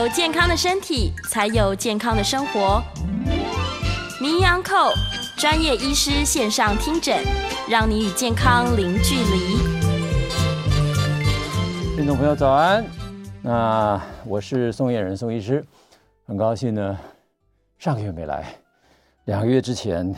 [0.00, 2.82] 有健康的身体，才有健康的生活。
[4.18, 4.90] 名医昂寇
[5.36, 7.22] 专业医师线上听诊，
[7.68, 9.58] 让你与健康零距离。
[11.94, 12.82] 听众朋友早安，
[13.42, 15.62] 那我是宋晏仁宋医师，
[16.26, 16.98] 很高兴呢，
[17.78, 18.54] 上个月没来，
[19.26, 20.16] 两个月之前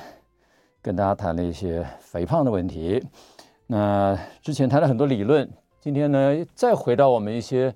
[0.80, 3.04] 跟大家谈了一些肥胖的问题。
[3.66, 7.74] 那之前谈了很多理论，今天呢再回到我们一些。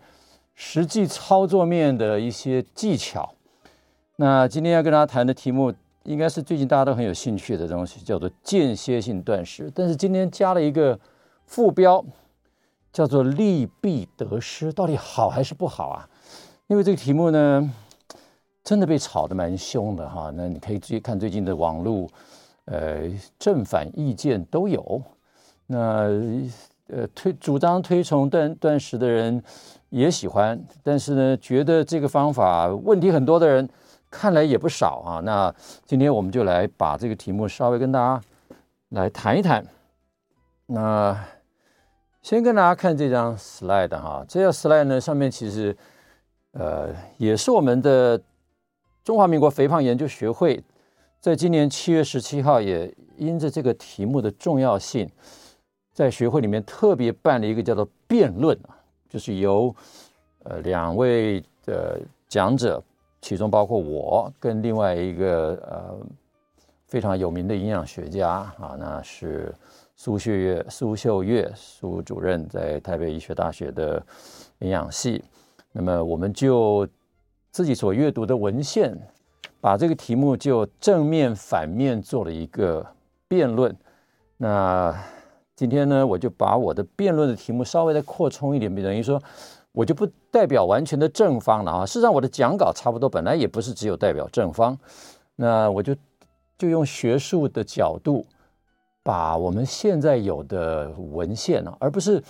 [0.57, 3.35] 实际操作面的一些技巧。
[4.17, 5.73] 那今天要跟大家谈的题目，
[6.05, 9.71] 应该是最近大家都很有兴趣的东西，叫做间歇性断食。
[9.75, 10.99] 但是今天加了一个
[11.45, 12.03] 副标，
[12.91, 16.09] 叫做利弊得失，到底好还是不好啊？
[16.69, 17.71] 因为这个题目呢，
[18.65, 20.33] 真的被炒得蛮凶的哈。
[20.35, 22.09] 那你可以注意看最近的网络，
[22.65, 23.03] 呃，
[23.39, 25.03] 正反意见都有。
[25.67, 26.09] 那
[26.89, 29.43] 呃，推主张推崇断断食的人。
[29.91, 33.67] 也喜欢，但是呢，觉得这个方法问题很多的人，
[34.11, 35.21] 看来也不少啊。
[35.21, 38.21] 那今天我们就来把这个题目稍微跟大家
[38.91, 39.65] 来谈一谈。
[40.67, 41.17] 那
[42.21, 45.75] 先跟大家看这张 slide 哈，这张 slide 呢上面其实
[46.51, 48.21] 呃也是我们的
[49.05, 50.63] 中华民国肥胖研究学会
[51.21, 55.09] 在今年七月十七号也因着这个题目的重要性，
[55.97, 58.77] 在学会里面特别办了一个叫做辩论啊。
[59.09, 59.75] 就是由
[60.43, 62.83] 呃两位的讲者，
[63.23, 65.97] 其中包括我跟另外一个呃
[66.87, 69.55] 非常有名的营养学家啊，那是
[69.95, 74.05] 苏秀月苏秀月苏主任在台北医学大学的
[74.59, 75.25] 营养系。
[75.73, 76.87] 那么我们就
[77.51, 78.95] 自己所阅读的文献，
[79.61, 82.87] 把这个题目就正面反面做了一个
[83.29, 83.75] 辩论。
[84.37, 84.95] 那
[85.57, 89.19] 今天呢，我就把我的辩论的题目稍微再扩充一点，等于说，
[89.73, 91.87] 我就不代表完全的正方了啊。
[91.87, 94.79] 事实上，我的讲稿差不多，本来也不是只有代表正方，
[95.37, 95.97] 那我就
[96.59, 98.27] 就用学术的角度，
[99.03, 102.23] 把我们现在有的文献啊，而不是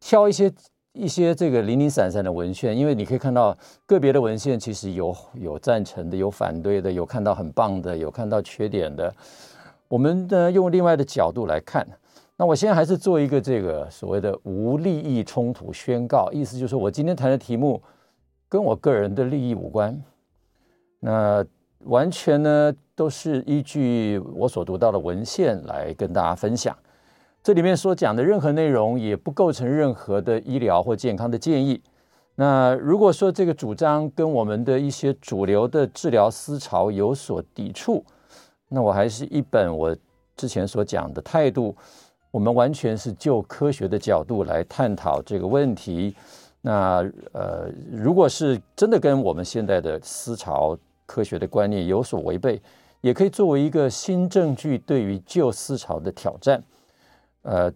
[0.00, 0.52] 挑一些
[0.92, 3.56] 一些这个零零散散的文献，因为你可以看到
[3.86, 9.14] 个别的文献其实有有赞成的，有反对的，有看到很棒的，有看到缺点的。
[9.86, 11.86] 我们呢，用另外的角度来看。
[12.38, 17.82] 那我现在还是做一个这个所谓的无利益冲突宣告，意思就是我今天谈的题目
[18.46, 19.98] 跟我个人的利益无关，
[21.00, 21.42] 那
[21.84, 26.76] 完全呢都是依据我所读到的文献来跟大家分享。
[27.42, 31.80] 这里面所讲的任何内容也不构成任何的医疗或健康的建议。
[32.34, 38.04] 那如果说这个主张跟我们的一些主流的治疗思潮有所抵触，
[38.68, 39.96] 那我还是一本我
[40.36, 41.74] 之前所讲的态度。
[42.36, 46.14] 我们完全是就科学的角度来探讨这个问题。
[46.60, 47.02] 那
[47.32, 50.76] 呃，如果是真的跟我们现在的思潮、
[51.06, 52.60] 科学的观念有所违背，
[53.00, 56.62] 也可以作为一个新证据对于旧思潮的挑战。
[57.40, 57.72] 呃，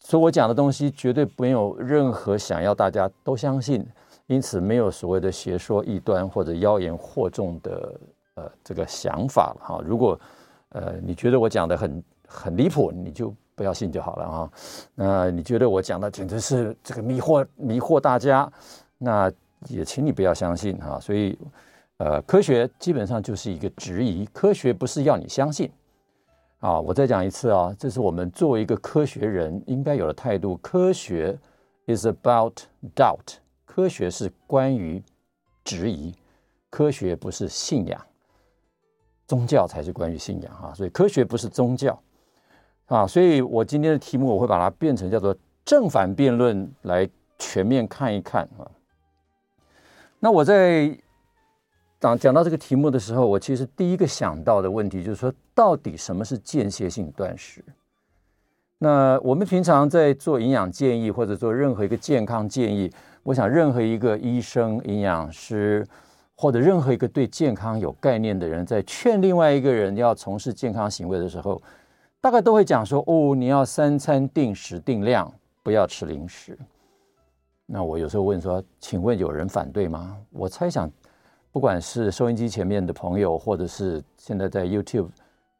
[0.00, 3.86] 所以我讲的东西绝对没有任何想要大家都相信，
[4.26, 8.00] 因此没有所谓的邪说异端或者妖言惑众的
[8.34, 9.80] 呃这个想法哈。
[9.86, 10.18] 如果
[10.70, 13.32] 呃你觉得我讲的很很离谱，你就。
[13.62, 14.52] 不要信就好了啊！
[14.96, 18.52] 那你觉得我讲的简直是这个迷惑迷惑大家，
[18.98, 19.30] 那
[19.68, 20.98] 也请你不要相信哈。
[20.98, 21.38] 所以，
[21.98, 25.70] 呃，科学基本上就是一个质疑，科学不是要你相信
[26.58, 26.80] 啊。
[26.80, 30.56] 我再讲一次啊，这是我们作为一个科学人应该有的态度。
[30.56, 31.38] 科学
[31.86, 32.62] is about
[32.96, 35.00] doubt，科学是关于
[35.62, 36.12] 质疑，
[36.68, 38.04] 科学不是信仰，
[39.28, 40.74] 宗教才是关于信仰啊。
[40.74, 41.96] 所以科学不是宗教。
[42.92, 45.34] 啊，所以我今天的题目我会把它变成叫做
[45.64, 47.08] 正反辩论，来
[47.38, 48.68] 全面看一看啊。
[50.20, 50.94] 那我在
[51.98, 57.64] 讲讲到这个题目的时候，我其实第一个想到的问题就是说，到底什么是间歇性断食？
[58.76, 62.92] 那我们平常在做营养建议或者做任何一个健康建议，
[63.22, 65.86] 我想任何一个医生、营养师
[66.34, 71.62] 或者任何一个对健康有概念的人，在劝另外一个人要从事健康行为的时候，
[72.22, 75.28] 大概都会讲说哦，你要三餐定时定量，
[75.60, 76.56] 不要吃零食。
[77.66, 80.16] 那我有时候问说，请问有人反对吗？
[80.30, 80.88] 我猜想，
[81.50, 85.08] 不管是收音机前面的朋友，或者是现在在 YouTube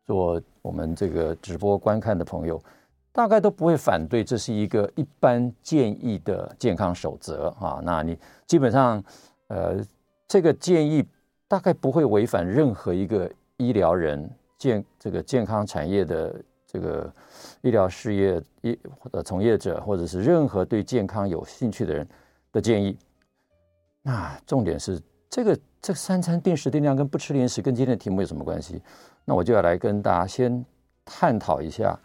[0.07, 2.63] 做我们这个直播观看的朋友，
[3.11, 4.23] 大概都不会反对。
[4.23, 7.81] 这是一个一般建议的健康守则啊。
[7.83, 8.17] 那你
[8.47, 9.03] 基本上，
[9.49, 9.85] 呃，
[10.29, 11.05] 这个建议
[11.49, 16.33] 大概不会违反任何一个医疗人健这个健康产业的。
[16.73, 17.13] 这个
[17.61, 22.09] 医疗事业一或者从业者，或者是任何对健康有兴趣的人
[22.51, 22.97] 的建议。
[24.01, 28.81] 那重点是这个这三餐定时定量跟不吃零食跟今天的题目有什么关系？
[29.25, 30.65] 那我就要来跟大家先
[31.05, 31.99] 探讨一下，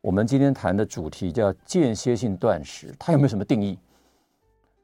[0.00, 3.78] 我们今天谈的主题叫间歇性断食，它有没有什么定义？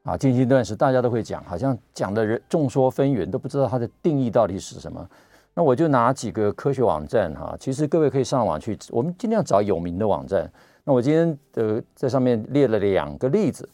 [0.03, 5.09] 啊，间歇性断食大家都会讲，好像讲的人众说纷纭，都不知道它的定义到底是什么。
[5.57, 10.47] 那我就拿几个科学网站哈，其实各位可以上网去，我们尽量找有名的网站。
[10.83, 13.67] 那我今天的在上面列了两个例子，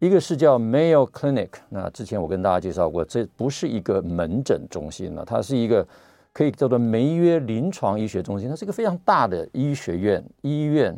[0.00, 5.86] 一个是叫 Mayo Clinic，那之前我跟大家介绍过，这不是一个门诊中心了，它是一个
[6.32, 10.92] 可以叫做梅约临床医学中心，它是一个非常大的医学院、医院、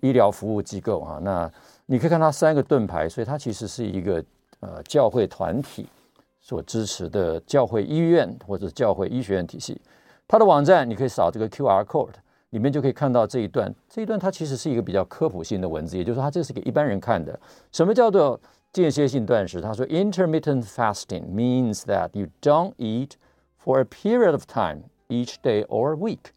[0.00, 1.18] 医疗服务机构啊。
[1.22, 1.50] 那
[1.86, 4.22] 你可以看它三个盾牌，所以它其实是一个
[4.60, 5.86] 呃教会团体。
[6.42, 9.80] 所支持的教会医院或者教会医学院体系，
[10.26, 12.14] 它的网站你可以扫这个 QR code，
[12.50, 13.72] 里面就可以看到这一段。
[13.88, 17.38] 这一段它其实是一个比较科普性的文字，也就是说，它这是给一般人看的。
[17.70, 18.38] 什么叫做
[18.72, 19.60] 间歇性断食？
[19.60, 23.12] 他说，intermittent fasting means that you don't eat
[23.62, 26.32] for a period of time each day or week，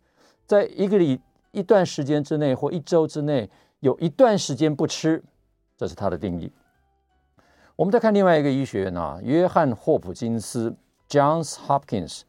[0.46, 1.20] 在一个里
[1.52, 3.50] 一段时间之内或一周之内
[3.80, 5.24] 有一段时间不吃，
[5.76, 6.52] 这是它的定义。
[7.78, 10.74] 我们再看另外一个医学院啊，约翰霍普金斯
[11.10, 12.22] （Johns Hopkins）。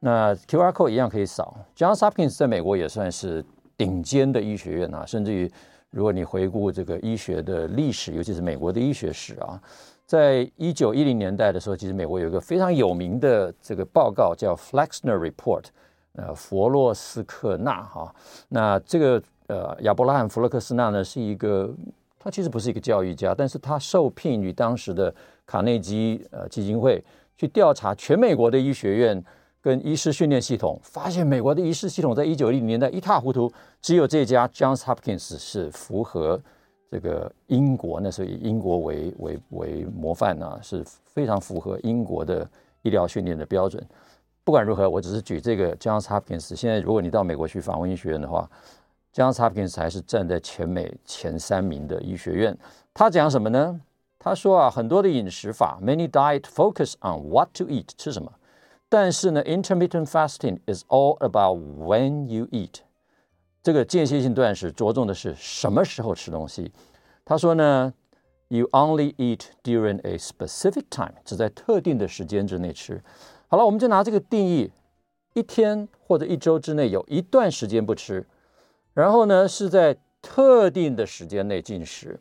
[0.00, 1.56] 那 QR code 一样可以扫。
[1.76, 3.44] Johns Hopkins 在美国也算是
[3.76, 5.48] 顶尖的医学院啊，甚至于
[5.90, 9.62] 如果你回顾这个医学的历史，尤其是美国的医学史啊，
[10.06, 15.66] 在一九一零年代的时候，其实美国有一个非常有名的这个报告叫 Flexner Report，
[16.16, 18.12] 呃，弗洛斯克纳哈。
[18.48, 21.72] 那这个呃亚伯拉罕·弗洛克斯纳呢，是一个。
[22.22, 25.12] 他其实不是一个教育家，但是他受聘于当时的
[25.46, 27.02] 卡内基呃基金会
[27.36, 29.24] 去调查全美国的医学院
[29.62, 33.50] 跟医师训练系统，发现美国的医师系统在一九六零年代一塌糊涂，
[33.80, 36.38] 只有这家 Johns Hopkins 是符合
[36.90, 42.46] 这个英国，那时候以英国为为为模范、啊，是非常符合英国的
[42.82, 43.82] 医疗训练的标准。
[44.44, 46.54] 不管如何，我只是举这个 Johns Hopkins。
[46.54, 48.50] 现在如果你到美国去访问医学院的话
[49.14, 52.56] ，Johns Hopkins 还是站在全美前三名的医学院。
[52.92, 53.80] 他讲什么呢？
[54.18, 58.32] 他说啊，很多的饮食法，many diet focus on what to eat，吃什么。
[58.88, 62.80] 但是呢，intermittent fasting is all about when you eat。
[63.62, 66.72] 这个间歇性断食着重的是什么时候吃东西。
[67.24, 67.94] 他说呢
[68.48, 73.02] ，you only eat during a specific time，只在特定的时间之内吃。
[73.48, 74.70] 好了，我们就拿这个定义，
[75.34, 78.26] 一天或者一周之内有一段时间不吃。
[78.92, 82.20] 然后呢，是在特定的时间内进食，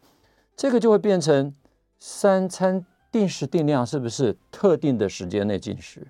[0.55, 1.53] 这个就会变成
[1.99, 6.07] 三餐定时定量，是不是特定的时间内进食？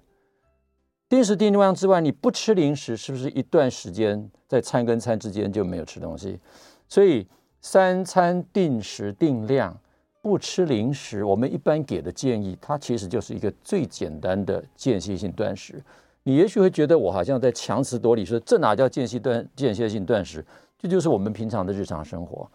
[1.08, 6.40] 定时定量之外，你不吃零食，是不是一段时间在餐跟餐之间就没有吃东西？
[6.88, 7.28] 所以
[7.62, 9.76] 三餐定时定量，
[10.22, 15.82] 不吃零食，我们一般给的建议，它其实就是一个最简单的间歇性断食。
[16.24, 20.46] 你也许会觉得我好像在强词夺理，说这哪叫间歇断间歇性断食？
[20.78, 22.50] 这就是我们平常的日常生活。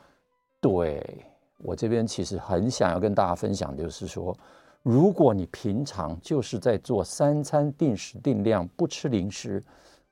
[0.60, 1.26] 对，
[1.58, 4.36] 我这边其实很想要跟大家分享，就是说，
[4.82, 9.62] 如果你平常就是在做三餐定时定量，不吃零食，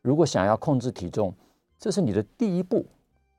[0.01, 1.35] 如果想要控制体重，
[1.79, 2.85] 这是你的第一步。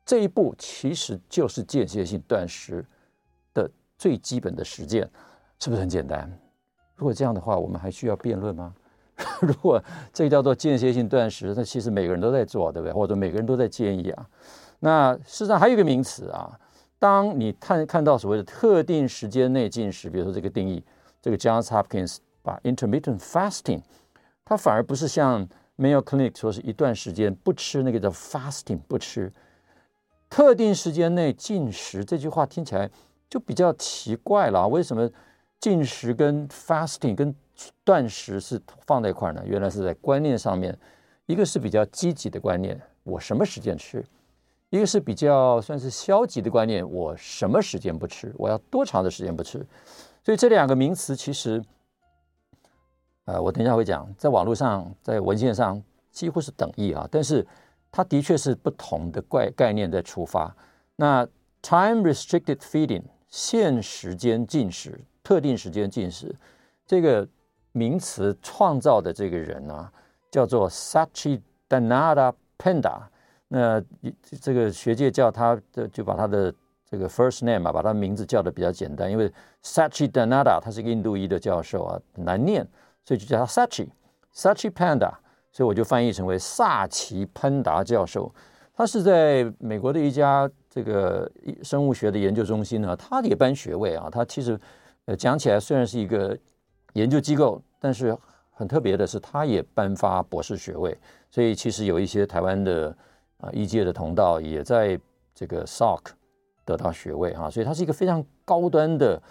[0.05, 2.86] 这一步其实就是间歇性断食
[3.53, 5.10] 的最基本的实践，
[5.60, 6.29] 是不是很简单？
[6.96, 8.74] 如果这样的话，我们还需要辩论吗？
[9.41, 12.93] 如果这个叫做间歇性断食，那其实每个人都在做，对不对？
[12.93, 14.25] 或者每个人都在建议啊。
[14.79, 16.60] 那事实上还有一个名词啊，
[17.00, 20.84] 当你看看到所谓的特定时间内进食，比如说这个定义，
[21.22, 23.82] 这个 Johns Hopkins 把 intermittent fasting，
[24.43, 29.32] 它反而不是像 Mayo Clinic 说是一段时间不吃，那个叫 fasting 不吃。
[30.29, 32.89] 特定时间内进食这句话听起来
[33.29, 35.10] 就比较奇怪了，为什么
[35.60, 37.34] 进食跟 fasting 跟
[37.83, 40.77] 断食是放在一块儿呢，原来是在观念上面，
[41.25, 44.01] 一个是比较积极的观念，我什么时间吃；
[44.69, 49.65] 一个是比较算是消极的观念，我什么时间不吃，我要多长的时间不吃。
[50.24, 51.62] 所以这两个名词其实，
[53.25, 55.81] 呃，我等一下会讲，在网络上，在文献上
[56.12, 57.07] 几乎是等义啊。
[57.12, 57.45] 但是
[57.91, 60.55] 它的确是不同的概概念在出发。
[60.95, 61.25] 那
[61.62, 66.36] time restricted feeding 限时间进食，特定时间进食，
[66.86, 67.27] 这个
[67.74, 69.92] 名词创造的这个人呢、
[70.32, 73.01] 叫做 Satchidananda Panda。
[73.50, 73.84] 那
[74.42, 76.51] 这个学界叫他的，就把他的
[76.89, 79.30] 这个 first name 啊，把他名字叫的比较简单，因为
[79.62, 82.65] Satchidananda 他是一个印度裔的教授啊，难念，
[83.03, 83.89] 所以就叫他 Satchi
[84.34, 85.12] Satchi Panda。
[85.51, 88.34] 所以我就翻译成为萨奇潘达教授。
[88.75, 94.10] 他是在美国的一家这个生物学的研究中心呢，他也颁学位啊。
[94.12, 94.60] 他其实
[95.06, 96.36] 呃讲起来虽然是一个
[96.94, 98.18] 研究机构，但是
[98.52, 100.98] 很特别的是，他也颁发博士学位。
[101.30, 102.96] 所以其实有一些台湾的
[103.38, 105.00] 啊医界的同道也在
[105.36, 106.12] 这个 Salk
[106.64, 107.50] 得到学位啊。
[107.50, 109.22] 所以他是一个非常高端的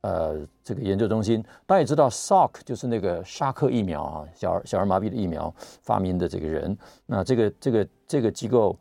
[0.00, 1.42] 呃这个研究中心。
[1.66, 6.76] 大家也知道 Salk 就是那个沙克疫苗啊，小儿小儿麻痹的疫苗发明的这个人。
[7.06, 8.78] 那这个这个这个机构。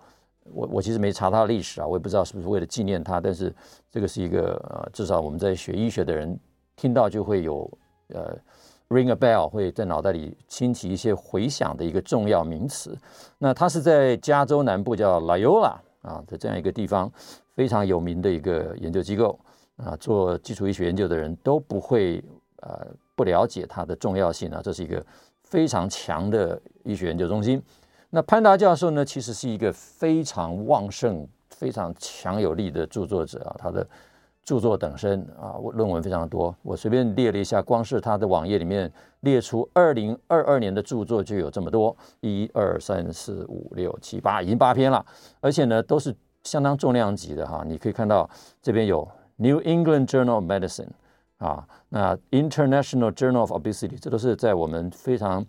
[0.53, 3.53] 我我其实没查他的历史啊，我也不知道是不是为了纪念他，但是
[3.91, 6.39] 这个是一个呃，至少我们在学医学的人
[6.77, 7.69] 听到就会有
[8.13, 8.37] 呃
[8.89, 12.97] ring a bell，会在脑袋里兴起一些回响的一个重要名词。
[13.37, 17.11] 那它是在加州南部叫 Loyola 啊的这样一个地方
[17.55, 19.37] 非常有名的一个研究机构
[19.75, 22.23] 啊，做基础医学研究的人都不会
[22.61, 25.05] 呃不了解它的重要性啊，这是一个
[25.43, 27.61] 非常强的医学研究中心。
[28.09, 33.85] 那潘达教授呢，其实是一个非常旺盛、非常强有力的著作者啊，他的
[34.47, 36.55] 著作等身啊，我论文非常多。
[36.63, 38.89] 我随便列了一下，光是他的网页里面
[39.19, 45.05] 列出二零二二年的著作就有这么多，一二三四五六七八，已经八篇了，
[45.41, 47.61] 而且呢都是相当重量级的哈。
[47.67, 48.29] 你可以看到
[48.61, 50.91] 这边有 New England Journal of Medicine
[51.39, 55.45] 啊，那 International Journal of Obesity，这都是在我们非常。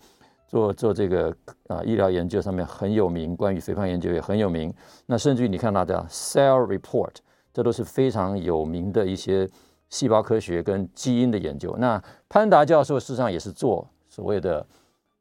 [0.51, 1.29] 做做这个
[1.67, 4.73] 啊医疗研究上面很有名，关于肥胖研究也很有名。
[5.05, 7.15] 那甚至于你看到的 Cell Report，
[7.53, 9.49] 这都是非常有名的一些
[9.89, 11.75] 细胞科学跟基因的研究。
[11.79, 14.67] 那潘达教授事实上也是做所谓的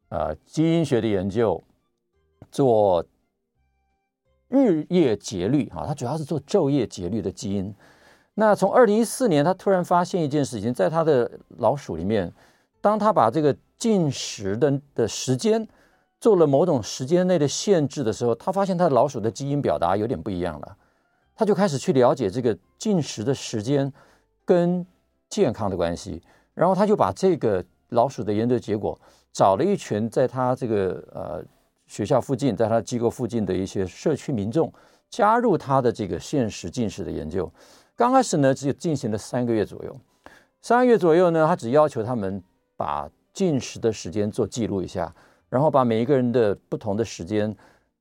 [0.09, 1.63] 呃基因学的研究，
[2.51, 3.05] 做
[4.49, 7.73] 日夜节律啊，他主要是做昼夜节律的基因。
[8.35, 12.31] 那从二零一四年，他突然发现一件事情，在他的老鼠里面，
[12.79, 15.67] 当他把这个进食的的时间
[16.19, 20.77] 做了某种时间内的限制的时候，他发现他的老鼠的基因表达有点不一样了，
[21.37, 23.93] 他就开始去了解这个进食的时间
[24.43, 24.83] 跟
[25.29, 26.19] 健康的关系，
[26.55, 28.99] 然后他就把这个老鼠的研究结果
[29.31, 31.45] 找了一群在他这个呃
[31.85, 34.73] 学校附近，在他机构附近的一些社区民众
[35.11, 37.49] 加入他的这个限时进食的研究。
[37.95, 39.95] 刚开始呢，只有进行了三个月左右，
[40.61, 42.41] 三个月左右呢，他只要求他们
[42.75, 45.13] 把进食的时间做记录一下，
[45.49, 47.55] 然后把每一个人的不同的时间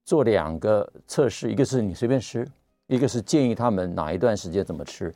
[0.05, 2.47] 做两个测试，一个是你随便吃，
[2.87, 5.13] 一个是建议他们哪一段时间怎么吃。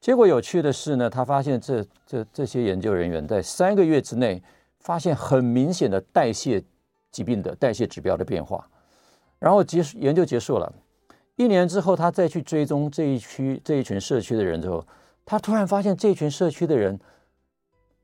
[0.00, 4.42] 结果有趣的是呢，他发现这这这些研究人员在三个月之内
[4.80, 6.62] 发现很明显的代谢
[7.10, 8.68] 疾病的代谢指标的变化。
[9.38, 10.72] 然后结束研究结束了，
[11.36, 14.86] 一年之后他再去追踪这一区这一群社区的人之后，
[15.24, 16.98] 他突然发现这群社区的人。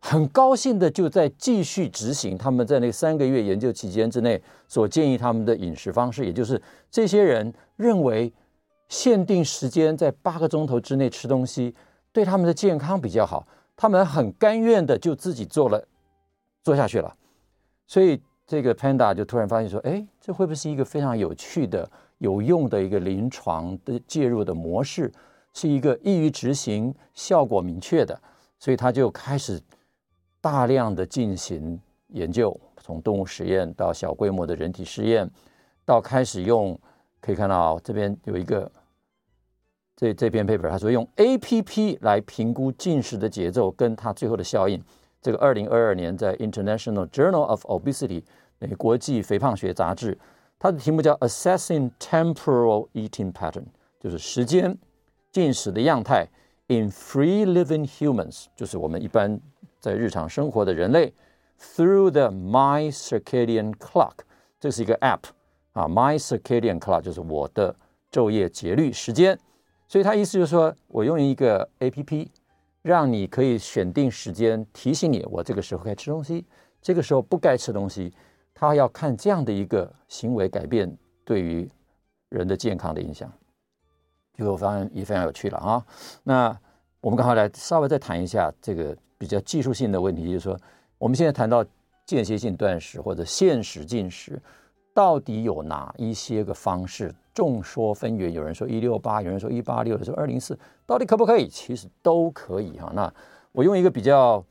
[0.05, 8.33] 很高兴的就在继续执行他们在那三个月研究期间之内所建议他们的饮食方式，也就是这些人认为
[8.93, 11.75] 限定时间在八个钟头之内吃东西
[12.13, 15.83] 对他们的健康比较好，他们很甘愿的就自己做了
[16.63, 17.17] 做下去了。
[17.87, 25.11] 所以这个 Panda 就突然发现说，哎，这会不会是一个非常有趣的、有用的一个临床的介入的模式，
[25.55, 28.21] 是一个易于执行、效果明确的，
[28.59, 29.59] 所以他就开始。
[30.43, 35.31] 大量的进行研究，从动物实验到小规模的人体试验，
[35.85, 36.77] 到开始用，
[37.21, 38.69] 可以看到这边有一个
[40.03, 44.83] 这这篇 paper，他说用 APP 来评估进食的节奏跟它最后的效应。
[45.21, 48.25] 这个二零二二年在 International Journal of Obesity
[48.59, 50.19] 那国际肥胖学杂志，
[50.59, 53.67] 它的题目叫 Assessing Temporal Eating Pattern，
[54.01, 54.77] 就是时间
[55.31, 56.27] 进食的样态
[56.67, 59.41] in free living humans，就是我们一般。
[59.79, 61.13] 在日常生活的人类
[61.61, 64.15] ，through the My Circadian Clock，
[64.61, 65.23] 这是一个 app
[65.73, 67.75] 啊，My Circadian Clock 就是我的
[68.13, 69.39] 昼夜节律时间。
[69.93, 72.27] 所以他意思就是说，我用一个 app，
[72.81, 76.47] 让你可以选定时间，提醒你我这个时候该吃东西，
[76.81, 78.11] 这个时候不该吃东西。
[78.55, 80.91] 他要看这样的一个行为改变
[81.27, 81.71] 对于
[82.31, 83.31] 人的健康的影响，
[84.39, 85.85] 就发现也非常有趣了啊。
[86.23, 86.59] 那
[87.03, 88.97] 我们刚好来稍微再谈一下这个。
[89.19, 90.59] 比较技术性的问题就是说，
[90.99, 91.65] 我们现在谈到
[92.05, 94.43] 间歇性断食或者限时进食，
[94.95, 97.15] 到底有哪一些个方式？
[97.35, 101.49] 众说纷纭，有人说一六八，有人说一八六，有人说二零四，到底可不可以？
[101.49, 102.93] 其实都可以哈。
[102.95, 103.11] 那
[103.53, 104.45] 我用一个比较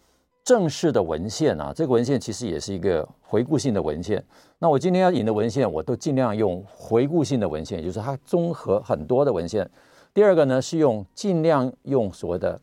[0.43, 4.23] 正式的文献啊，这个文献其实也是一个回顾性的文献。
[4.57, 9.69] 那我今天要引的文献，我都尽量用回顾性的文献，也就是它综合很多的文献。
[10.11, 12.59] 第二个呢，是用尽量用所谓的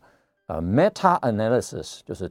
[0.47, 2.29] 呃 meta analysis，就是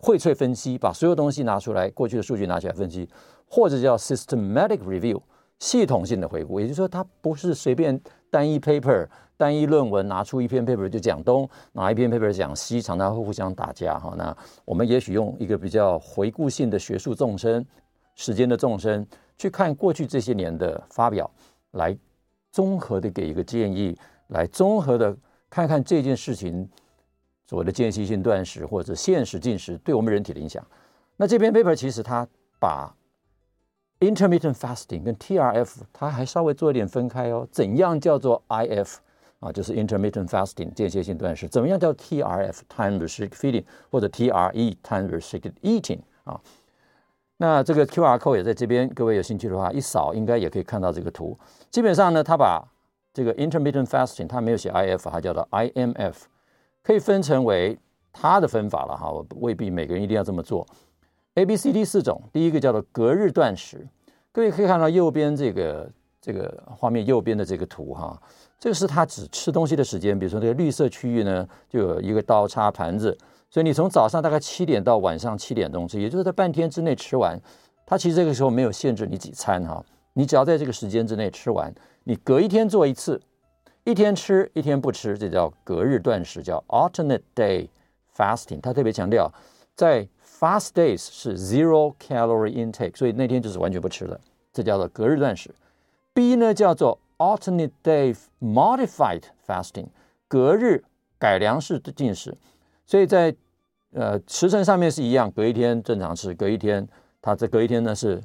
[0.00, 3.06] 荟萃分析，把所有东西拿出来，过去的数据拿起来分析，
[3.46, 5.20] 或者叫 systematic review，
[5.58, 6.60] 系统性的回顾。
[6.60, 7.98] 也就是说，它不是随便
[8.30, 14.14] 单一 paper、单一论文拿出一篇 paper 就讲东，拿一篇 paper 讲西，常常会互相打架哈。
[14.18, 17.64] 那我们也许用一个比较回顾性的学术纵深、
[18.14, 19.06] 时间的纵深
[19.38, 21.30] 去看过去这些年的发表，
[21.72, 21.96] 来
[22.50, 23.96] 综合的给一个建议。
[24.28, 25.16] 来综合的
[25.48, 26.68] 看看这件事情
[27.46, 30.66] 所谓的间歇性断食或者限时进食对我们人体的影响。
[31.16, 32.26] 那这篇 paper 其实它
[32.58, 32.92] 把
[34.00, 37.46] intermittent fasting 跟 TRF 它还稍微做一点分开哦。
[37.50, 38.96] 怎样叫做 IF
[39.40, 39.50] 啊？
[39.52, 41.48] 就是 intermittent fasting 间歇性断食。
[41.48, 46.40] 怎么样叫 TRF time restricted feeding 或者 TRE time restricted eating 啊？
[47.38, 51.38] 那这个 QR code 也在这边，各位有兴趣的话一扫应该也可以看到这个图。
[51.70, 52.64] 基本上呢，它把
[53.12, 56.14] 这个 intermittent fasting，它没有写 IF，它叫做 IMF，
[56.82, 57.78] 可以分成为
[58.12, 60.66] 它的分法了哈，未必每个人一定要这么做。
[61.36, 63.86] A、B、C、D 四种，第一个叫做隔日断食，
[64.32, 68.18] 各位可以看到右边这个这个画面右边的这个图哈，
[68.58, 73.16] 这个是它只吃东西的时间，比如说这个绿色区域呢，就有一个刀叉盘子，
[73.50, 77.38] 所以你从早上大概七点到晚上七点钟吃，也就是在半天之内吃完，
[77.84, 81.70] 它其实这个时候没有限制你几餐哈，你只要在这个时间之内吃完。
[82.04, 83.20] 你隔一天做一次，
[83.84, 87.68] 一天吃一天不吃，这叫隔日断食，叫 alternate day
[88.16, 88.60] fasting。
[88.62, 89.30] 他特别强调，
[89.74, 94.20] 在 fast days 是 zero calorie intake，所以那天就是完全不吃了，
[94.52, 95.50] 这叫做隔日断食。
[96.12, 99.86] B 呢叫做 alternate day modified fasting，
[100.28, 100.84] 隔日
[101.18, 102.36] 改良式的进食。
[102.84, 103.34] 所以在
[103.92, 106.86] 呃时辰上面是一样，隔一天正常吃，隔一天
[107.20, 108.22] 它这隔一天呢是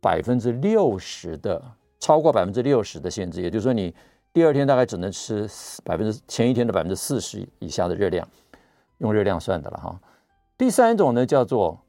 [0.00, 1.62] 百分之六十的。
[2.00, 3.92] 超过百分之六十的限制，也就是说，你
[4.32, 5.48] 第二天大概只能吃
[5.82, 8.26] 百分之前一天的百分之四十以下的热量，
[8.98, 10.00] 用热量算的了哈。
[10.58, 11.80] 第三种呢叫做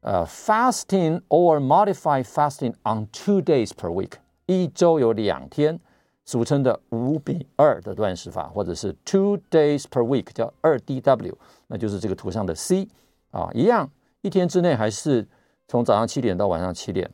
[0.00, 4.12] 呃 fasting or modified fasting on two days per week，
[4.46, 5.78] 一周有两天，
[6.24, 11.34] 俗称的五比二的断食法，或者是 two days per week，叫二 DW，
[11.66, 12.88] 那就是这个图上的 C
[13.32, 13.90] 啊，一样，
[14.22, 15.26] 一天之内还是
[15.66, 17.10] 从早上七点到晚上七点。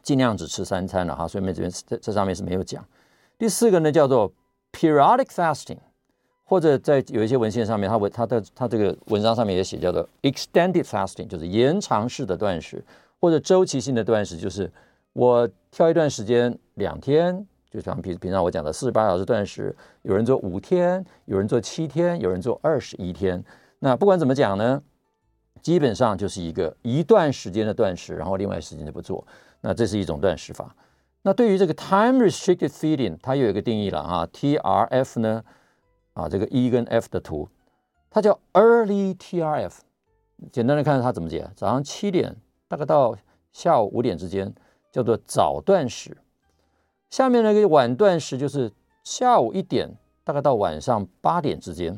[0.00, 2.86] 尽量只吃三餐了哈，所以这边这这上面是没有讲。
[3.38, 4.30] 第四个呢叫做
[4.70, 5.78] periodic fasting，
[6.44, 12.84] 或者在有一些文献上面，它文它的它这个文章上面也写叫做 extended fasting，就是延长式的断食，
[13.18, 14.70] 或者周期性的断食，就是
[15.14, 23.42] 我挑一段时间两天，就像平平常我讲的四十八小时断食，有人做五天，有人做七天，有人做二十一天。
[23.78, 24.82] 那不管怎么讲呢，
[25.62, 29.26] 基本上就是一个一段时间的断食，然后另外时间就不做。
[29.62, 30.76] 那这是一种断食法。
[31.22, 34.28] 那对于这个 time restricted feeding，它有一个定义了哈。
[34.30, 35.42] TRF 呢，
[36.14, 37.48] 啊，这个 E 跟 F 的图，
[38.10, 39.72] 它叫 early TRF。
[40.50, 42.34] 简单的看它怎么解，早上七点
[42.66, 43.16] 大概到
[43.52, 44.52] 下午五点之间
[44.90, 46.16] 叫做早断食。
[47.10, 48.70] 下面那个晚断食就是
[49.04, 49.88] 下午一点
[50.24, 51.94] 大概到晚上八点之间，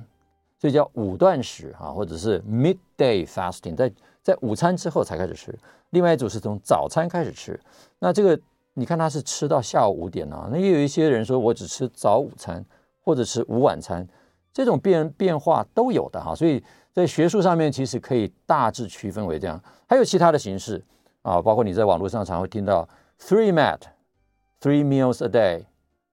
[0.59, 3.91] 所以叫午断食啊，或者是 midday fasting，在
[4.23, 5.59] 在午餐之后才开始吃。
[5.91, 7.59] 另外一组是从早餐开始吃，
[7.99, 8.39] 那这个
[8.75, 12.63] 你看他是吃到下午五点啊，那也有一些人说我只吃早午餐
[13.07, 14.05] 或者是午晚餐，
[14.53, 16.61] 这种变变化都有的哈，所以
[16.93, 20.85] 在学术上面其实可以大致区分为这样，还有其他的形式
[21.23, 22.89] 啊，包括你在网络上常会听到
[23.21, 23.79] three mat
[24.61, 25.67] three meals a day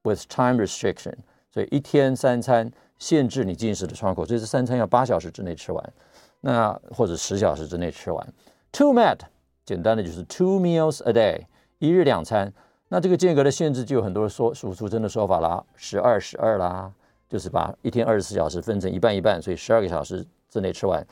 [0.03, 1.15] with time restriction，
[1.51, 5.93] 所以一天三餐限制你进食的窗口，所以这三餐要八小时之内吃完，
[6.41, 8.33] 那或者十小时之内吃完
[8.71, 9.17] two mat。
[9.65, 11.45] 简单的就是 two meals a day，
[11.79, 12.53] 一日两餐。
[12.93, 16.91] 那这个间隔的限制就有很多说数出真的说法啦，十二十二啦，
[17.27, 21.03] 就是把一天二十四小时分成一半一半，所以十二个小时之内吃完。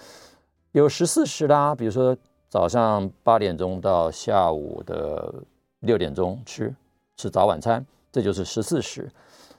[0.73, 2.15] 有十四时啦，比如说
[2.49, 5.33] 早上八点钟到下午的
[5.79, 6.71] 六点钟吃
[7.17, 9.09] 吃早晚餐，这就是十四时。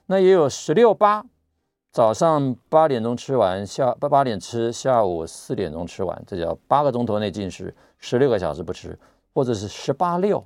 [0.06, 1.24] 那也有十六八，
[1.90, 7.74] 早上八点钟吃完，下八八点吃，下午四点钟吃完，这叫八个钟头内进食。
[7.98, 8.96] 十六个小时不吃，
[9.34, 10.44] 或者是十八六，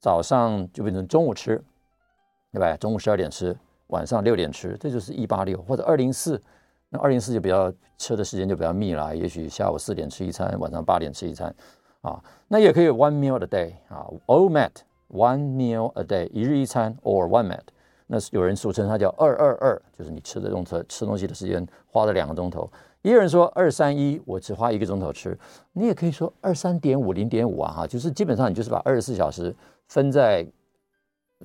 [0.00, 1.62] 早上就变成中午吃，
[2.52, 2.76] 对吧？
[2.76, 3.56] 中午十二点吃，
[3.88, 6.40] 晚上六点吃，这就是一八六，或者二零四，
[6.90, 11.54] 那二零四就比较吃的时间就比较密了，也许下午四点吃一餐，晚上八点吃一餐，
[12.02, 14.70] 啊，那也可以 one meal a day 啊，all met
[15.08, 17.62] one meal a day，一日一餐，or one met
[18.06, 22.70] 那有人俗称它叫二二二，就是你吃的用车吃东西的时间花了两个钟头。
[23.06, 25.38] 也有人说二三一，我只花一个钟头吃。
[25.74, 29.54] 你也可以说二三点五零点五啊，哈，就是基本上你就是把二十四小时
[29.86, 30.44] 分在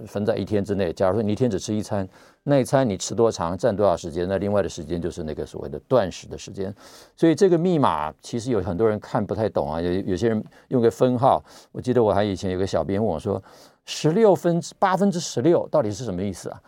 [0.08, 0.92] 分在一天之内。
[0.92, 2.10] 假如说你一天只吃一餐，
[2.42, 6.74] 那一餐你吃多长，占多少时间，那另外的时间就是那个所谓的断食的时间。
[7.16, 11.44] 所以这个密码其实有很多人看不太懂啊，有有些人用个分号。
[11.72, 13.40] 我记得我还以前有个小编问我说，
[13.86, 16.60] 十六分之八分之十六到底是什么意思啊？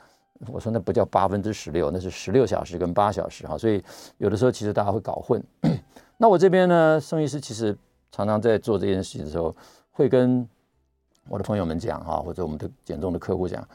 [0.48, 3.84] 我说那不叫八分之十六，那是十六小时跟八小时哈，所以
[4.18, 5.44] 有的时候其实大家会搞混。
[6.18, 7.78] 那我这边呢，宋医师其实
[8.12, 9.56] 常常在做这件事情的时候，
[9.92, 10.48] 会跟
[11.28, 13.68] 我的朋友们讲哈，或者我们的减重的客户讲，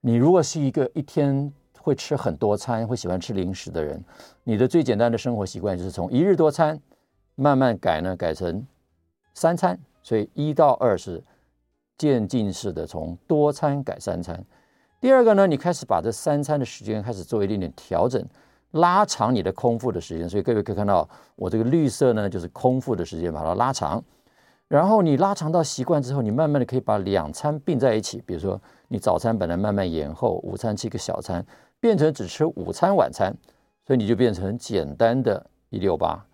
[0.00, 4.02] 你如果是一个一天会吃很多餐、会喜欢吃零食的人，
[4.44, 6.80] 你的最简单的生活习惯就是从一日多餐
[7.34, 8.66] 慢慢改呢，改成
[9.34, 11.22] 三餐，所以一到二是
[11.98, 14.44] 渐进式的从多餐改三餐。
[15.02, 18.24] 第二个呢，你开始把这三餐的时间开始做一点点调整，
[18.70, 20.28] 拉长你的空腹的时间。
[20.28, 24.00] 所以各位可以看到，我这个绿色呢，就是空腹的时间，把它拉长。
[24.68, 28.22] 然后你拉长到习惯之后，你慢慢的可以把两餐并在一起。
[28.24, 31.44] 比如说，你早餐本来慢慢延后，午餐吃一个小餐，
[31.80, 33.36] 变成只吃午餐晚餐，
[33.84, 36.24] 所以你就变成简单的一六八。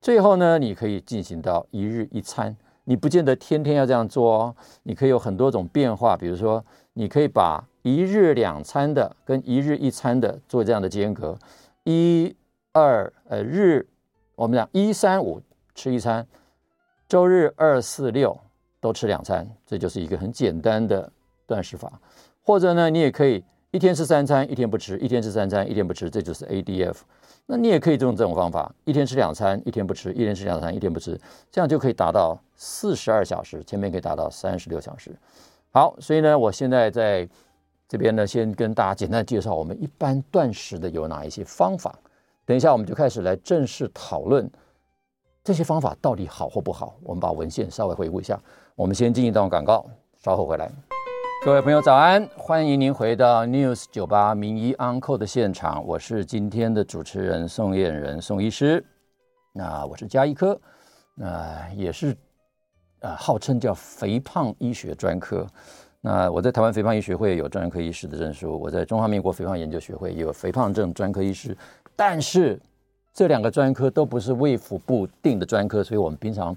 [0.00, 6.16] 最后呢，你可以进行到一日一餐，你不见得天天要这样做哦，你可以有很多种变化。
[6.16, 11.36] 比如说，你可以把一日两餐的跟一日一餐的做这样的间隔，
[11.82, 12.34] 一
[12.72, 13.84] 二呃日，
[14.36, 15.42] 我们讲一三五
[15.74, 16.24] 吃一餐，
[17.08, 18.38] 周日二四六
[18.80, 21.10] 都吃两餐，这就是一个很简单的
[21.44, 22.00] 断食法。
[22.44, 23.42] 或者呢，你也可以
[23.72, 26.98] 一天吃三餐，一天不吃；一天吃三餐，一天不吃，这就是 ADF。
[27.46, 35.10] 那你也可以用这种方法，一天吃两餐，一天不吃；一天吃两餐，一天不吃，这样就可以达到四十二小时，前面可以达到三十六小时。
[35.72, 37.28] 好，所以呢，我现在在。
[37.92, 41.94] 这边呢，先跟大家简单介绍我们一般断食的有哪一些方法。
[42.46, 44.50] 等一下，我们就开始来正式讨论
[45.44, 46.96] 这些方法到底好或不好。
[47.02, 48.40] 我们把文献稍微回顾一下。
[48.76, 49.84] 我们先进一段广告，
[50.24, 50.72] 稍后回来。
[51.44, 52.26] 各位朋友，早安！
[52.34, 58.82] 欢迎您回到 News 九八名医 Uncle 的现场，我是今天的主持人宋晏仁宋医师。
[59.52, 60.58] 那我是加医科，
[61.14, 62.16] 那也是
[63.00, 65.46] 呃号称叫肥胖医学专科。
[66.04, 71.56] 那我在台湾肥胖医学会有专科医师的证书，我在中华民国肥胖研究学会也有肥胖症专科医师，
[71.94, 72.60] 但是
[73.14, 76.56] 这两个专科都不是卫福部定的专科，所以我们平常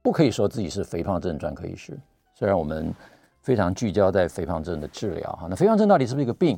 [0.00, 1.98] 不可以说自己是肥胖症专科医师。
[2.36, 2.94] 虽然我们
[3.42, 6.56] 非常聚焦在肥胖症的治疗哈，那肥胖症到底是不是一个病？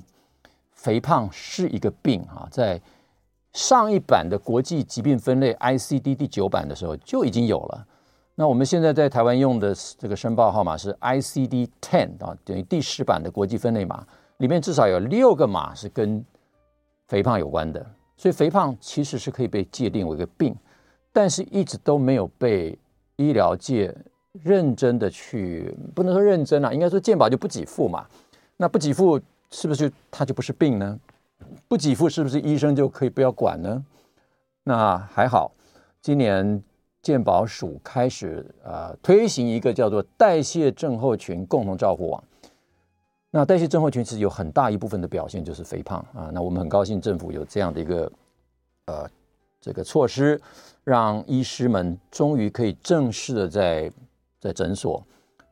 [0.74, 2.78] 肥胖是一个病哈，在
[3.54, 7.86] 上一版的国际疾病分类 ICD 第九版的时候就已经有了。
[8.38, 16.22] 那我们现在在台湾用的这个申报号码是 ICD-10 啊，等于第十版的国际分类码，里面至少有六个码是跟
[17.08, 20.54] 肥胖有关的，所以肥胖其实是可以被界定为一个病，
[21.14, 22.78] 但是一直都没有被
[23.16, 23.94] 医疗界
[24.42, 28.06] 认真的去，不能说认真啊，应该说健保就不给付嘛，
[28.58, 29.18] 那不给付
[29.50, 31.00] 是不是就它就不是病呢？
[31.68, 33.82] 不给付是不是医生就可以不要管呢？
[34.62, 35.52] 那还好，
[36.02, 36.62] 今年。
[37.06, 42.24] 健保署开始呃推行一个叫做代谢症候群共同照护网。
[43.30, 46.30] 那代谢症候群其实有很大一部分的表现就是肥胖啊。
[46.32, 48.12] 那我们很高兴政府有这样的一个
[48.86, 49.08] 呃
[49.60, 50.40] 这个措施，
[50.82, 53.88] 让医师们终于可以正式的在
[54.40, 55.00] 在诊所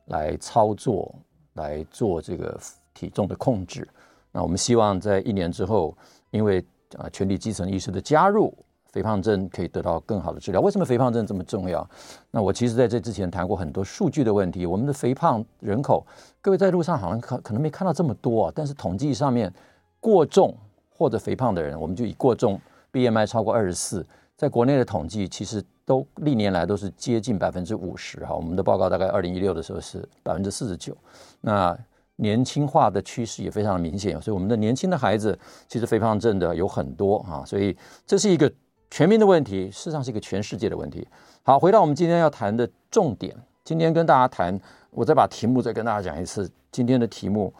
[0.07, 1.15] 来操作
[1.53, 2.59] 来做这个
[2.93, 3.87] 体重的控制。
[4.33, 5.97] 那我们希望在一年之后，
[6.33, 6.59] 因为
[6.99, 8.53] 啊全体基层医师的加入。
[8.95, 10.61] 肥胖症可以得到更好的治疗。
[10.61, 11.85] 为什么肥胖症这么重要？
[12.31, 14.67] 那我其实在这之前谈过很多数据的问题。
[14.67, 16.07] 我们的肥胖人口，
[16.41, 18.53] 各位在路上好像可可能没看到这么多啊。
[18.55, 19.53] 但是统计上面，
[19.99, 20.57] 过重
[20.97, 22.61] 或者肥胖的人，我们就以过重
[22.93, 28.33] BMI 超过二十四，在国内的统计其实都历年来都是接近百分之五十哈。
[28.33, 30.97] 我们的报告大概二零一六的时候是百分之四十九。
[31.41, 31.77] 那
[32.15, 37.45] 年轻化的趋势也非常的明显，所以我们的年轻的孩子其实肥胖症的有很多哈。
[37.45, 37.77] 所以
[38.07, 38.49] 这是一个。
[38.95, 41.05] 全民的问题，事实上是一个全世界的问题。
[41.43, 43.37] 好，回到我们今天要谈的重点。
[43.65, 44.57] 今天跟大家谈，
[44.93, 46.49] 我再把题目再跟大家讲一次。
[46.71, 47.53] 今天的题目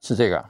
[0.00, 0.44] 是这个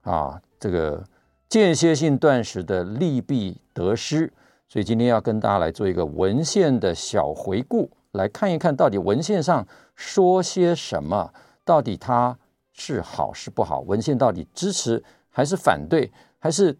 [0.00, 1.04] 啊，这个
[1.48, 4.32] 间歇性断食的利弊得失。
[4.66, 11.32] 所以今天要跟大家来做一个文献的小回顾，来看一看到底文献上说些什么，
[11.64, 12.36] 到底它
[12.72, 13.82] 是好是不好？
[13.82, 16.10] 文献到底支持还是反对？
[16.40, 16.76] 还是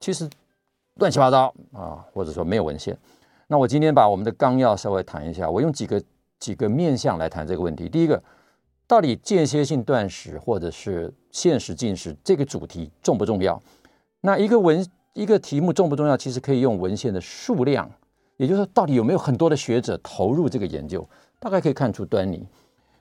[0.00, 0.26] 其实？
[1.02, 2.96] 乱七八糟啊，或者说没有文献。
[3.48, 6.00] 那我今天把我们的纲要稍微谈一下，我用几个
[6.38, 7.88] 几个面向来谈这个问题。
[7.88, 8.22] 第一个，
[8.86, 13.60] 到底间歇性断食或者是限时进食这个主题重不重要？
[14.20, 16.16] 那一个文一个题目重不重要？
[16.16, 17.90] 其实可以用文献的数量，
[18.36, 21.04] 也就是说，到底有没有很多的学者投入这个研究，
[21.40, 22.46] 大概可以看出端倪。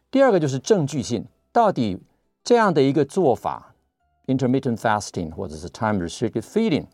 [0.09, 2.01] 第二个就是证据性，到底
[2.43, 3.75] 这样的一个做法
[4.25, 6.85] ，intermittent fasting 或者是 time restricted feeding，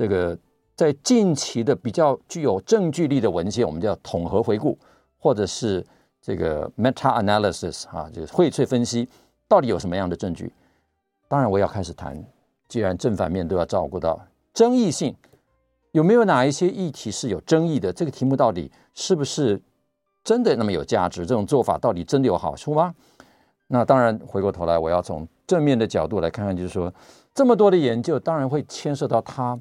[0.00, 0.34] 这个
[0.74, 4.78] 在近期的比较具有证据力的文献，我们叫统合回顾，
[5.18, 5.86] 或者是
[6.22, 9.06] 这个 meta analysis 啊，就是荟萃分析，
[9.46, 10.50] 到底有什么样的证据？
[11.28, 12.18] 当然，我要开始谈。
[12.66, 14.18] 既然正反面都要照顾到，
[14.54, 15.14] 争议性
[15.92, 17.92] 有没有哪一些议题是有争议的？
[17.92, 19.60] 这个题目到底是不是
[20.24, 21.26] 真的那么有价值？
[21.26, 22.94] 这种做法到底真的有好处吗？
[23.66, 26.90] 那当然，回过头来我要从正面的角度来看看，就是说
[27.34, 29.60] 这么多的研究，当然会牵涉到它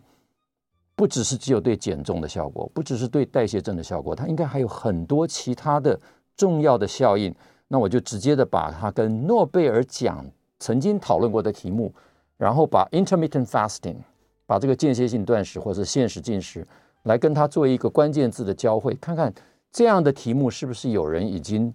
[1.00, 5.98] 不只是只有对减重的效果，不只是对代谢症的效果，它应该还有很多其他的
[6.36, 7.34] 重要的效应。
[7.70, 11.94] 那我就直接的把它跟诺贝尔奖曾经讨论过的题目。
[12.36, 13.98] 然后把 intermittent fasting，
[14.46, 16.66] 把这个间歇性断食或者限时进食，
[17.04, 19.34] 来跟它做一个关键字的交汇，看看
[19.74, 21.74] 这样的题目是不是有人已经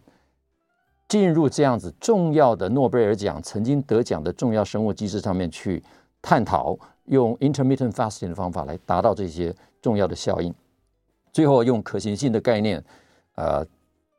[1.07, 5.83] 进入这样子重要的诺贝尔奖曾经得奖的重要生物机制上面去
[6.23, 6.75] 探讨，
[7.07, 10.55] 用 intermittent fasting 的方法来达到这些重要的效应。
[11.33, 12.83] 最后用可行性的概念，
[13.35, 13.67] 呃，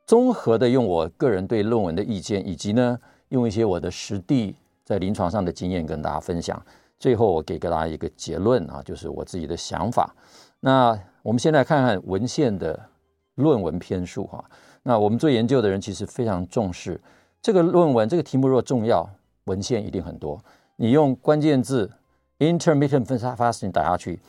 [0.06, 2.98] 综合的用我个人对论文的意见，以及呢
[3.30, 4.56] 用一些我的实地。
[4.84, 6.64] 在临床上的经验跟大家分享，
[6.96, 10.14] 最后我给给大家一个结论啊，就是我自己的想法。
[10.60, 12.88] 那我们先来看看文献的
[13.34, 14.44] 论文篇数哈。
[14.84, 17.00] 那我们做研究的人其实非常重视
[17.42, 19.10] 这个论文，这个题目若重要，
[19.46, 20.40] 文献一定很多。
[20.76, 21.90] 你用关键字
[22.38, 24.20] intermittent fasting 打下去，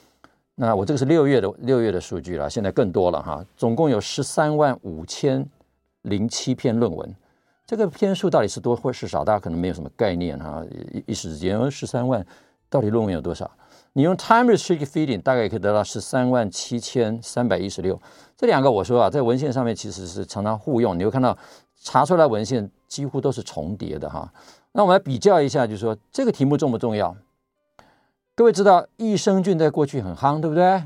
[0.55, 5.45] 那我这个是六月的六月的数据了，现在更多了哈，总共有十三万五千
[6.03, 7.15] 零七篇论文。
[7.65, 10.63] 这个篇数到底是多或是少，大家可能没有什么概念哈。
[10.93, 12.25] 一一时之间，十三万
[12.69, 13.49] 到底论文有多少？
[13.91, 17.99] 你用 time restricted feeding 大概也可以得到十三万七千三百一十六。
[18.37, 21.37] 这两个我说啊，在文献上面其实是常常互用，你会看到
[21.81, 24.31] 查出来文献几乎都是重叠的哈。
[24.71, 27.13] 那我们来比较一下，就是说这个题目重不重要？
[28.37, 30.83] 各位知道益生菌在过去很夯，对不对？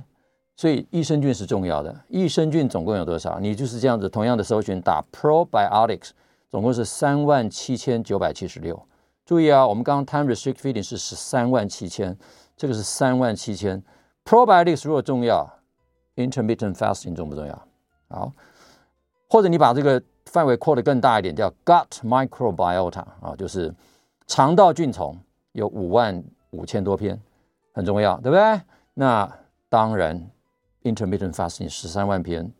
[0.55, 1.93] 所以益生菌是重要的。
[2.07, 3.41] 益生菌总共有多少？
[3.41, 6.11] 你就是这样子，同样的搜寻打 probiotics。
[6.49, 8.81] 总共是三万七千九百七十六。
[9.25, 12.17] 注意啊，我们刚刚 time restrict feeding 是十三万七千，
[12.55, 13.83] 这个是三万七千。
[14.23, 15.45] Probiotics 如果重要
[16.15, 17.67] ，intermittent fasting 重不重要？
[18.07, 18.31] 好，
[19.27, 23.75] 或者你把这个范围扩得更大一点，叫 gut microbiota 啊，就是
[24.25, 25.17] 肠道菌丛，
[25.51, 27.21] 有五万五千多篇，
[27.73, 28.61] 很重要，对不对？
[28.93, 29.31] 那
[29.69, 30.29] 当然
[30.83, 32.51] ，intermittent fasting 十三万篇，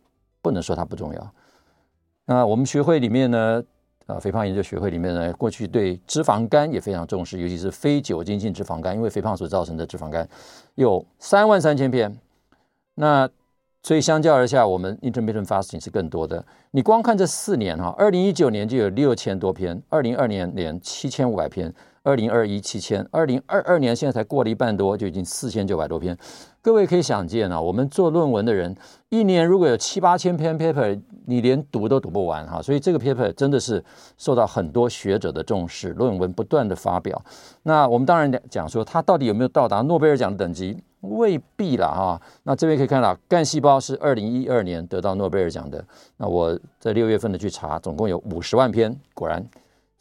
[0.41, 1.33] 不能说它不重要。
[2.25, 3.63] 那我们学会里面呢？
[4.07, 10.27] 啊，肥胖研究学会里面呢，过去对脂肪肝也非常重视，尤其是非酒精性脂肪肝，因为肥胖所造成的脂肪肝
[10.75, 12.13] 有三万三千篇。
[12.95, 13.29] 那
[13.83, 16.43] 所以相较而下，我们 intermittent fasting 是更多的。
[16.71, 26.17] 你光看这四年哈，二零一九年就有六千多篇，二零二年年七千五百篇，二零二一七千，二零二二年现在才过了一半多，就已经四千九百多篇。
[26.61, 28.75] 各位可以想见啊，我们做论文的人
[29.09, 32.61] 一年如果有七八千篇 paper，你连读都读不完哈。
[32.61, 33.83] 所以这个 paper 真的是
[34.17, 37.21] 受到很多学者的重视，论文不断的发表。
[37.63, 40.75] 那我们当然讲说，它到底有没有到达诺贝尔奖的等级？
[41.01, 42.21] 未必了哈。
[42.43, 45.83] 那这边可以看到，干细胞是二零一二年得到诺贝尔奖的。
[46.17, 48.95] 那我在六月份的去查，总共有五十万篇。
[49.15, 49.43] 果然，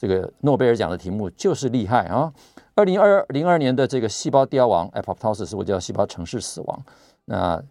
[0.01, 2.33] 这个诺贝尔奖的题目就是厉害啊。
[2.75, 6.83] 二零二零二年的这个细胞凋亡 （apoptosis） 或者叫细胞程式死亡，
[7.27, 7.63] 那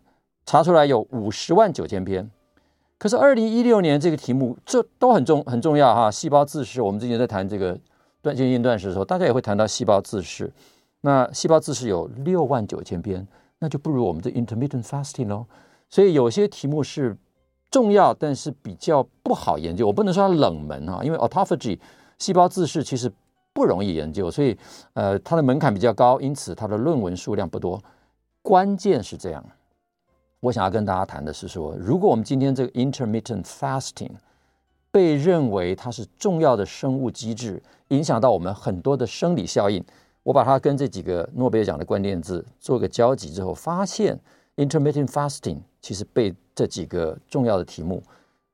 [0.46, 2.30] 查出来有五十万九千篇。
[3.00, 6.12] 可是二零一六年这个题目，这都很重很重要哈。
[6.12, 7.76] 细胞自噬，我们之前在谈这个
[8.22, 10.52] 断间性断食的时候，大家也会谈到细胞自噬。
[11.02, 15.48] 那细胞自噬有六万九千篇，那就不如我们的 intermittent fasting 喽。
[15.90, 17.18] 所以有些题目是
[17.72, 19.88] 重要，但是比较不好研究。
[19.88, 21.80] 我不能说它冷门啊，因为 autophagy
[22.20, 23.12] 细胞自噬其实。
[23.52, 24.56] 不容易研究，所以
[24.94, 27.82] 呃，它的门槛比较高，因此它的论文数量不多。
[28.44, 29.44] 关键是这样，
[30.40, 34.12] 我想要跟大家谈的是说，如果我们今天这个 intermittent fasting
[34.92, 39.84] 被认为它是重要的生物机制，影响到我们很多的生理效应，
[40.24, 44.18] 我把它跟这几个诺贝尔奖的关键字做个交集之后，发现
[44.56, 48.02] intermittent fasting 其实被这几个重要的题目，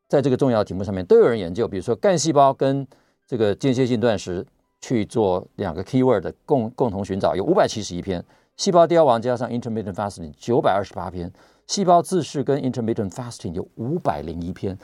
[0.07, 2.87] 在这个重要题目上面都有人研究，比如说干细胞跟
[3.27, 4.45] 这个间歇性断食。
[4.81, 8.21] 去做两个 keyword 的共共同寻找，有五百七十一篇；
[8.55, 11.27] 细胞凋亡加上 intermittent fasting 九百二十八篇；
[11.65, 14.77] 细胞自噬跟 intermittent fasting 有五百零一篇。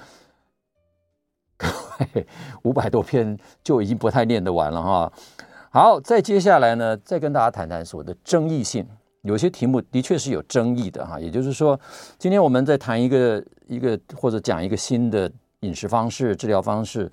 [1.56, 1.68] 各
[2.64, 5.14] 五百多篇就已经不太念得完了哈。
[5.70, 8.88] 好，再接下来呢，再跟大家谈谈所谓的争议性。
[9.22, 11.80] 有些题目的确是有争议的哈，也就是说，
[12.18, 17.12] 今天我们在谈一个一个或者讲一个新的饮食方式、治疗方式，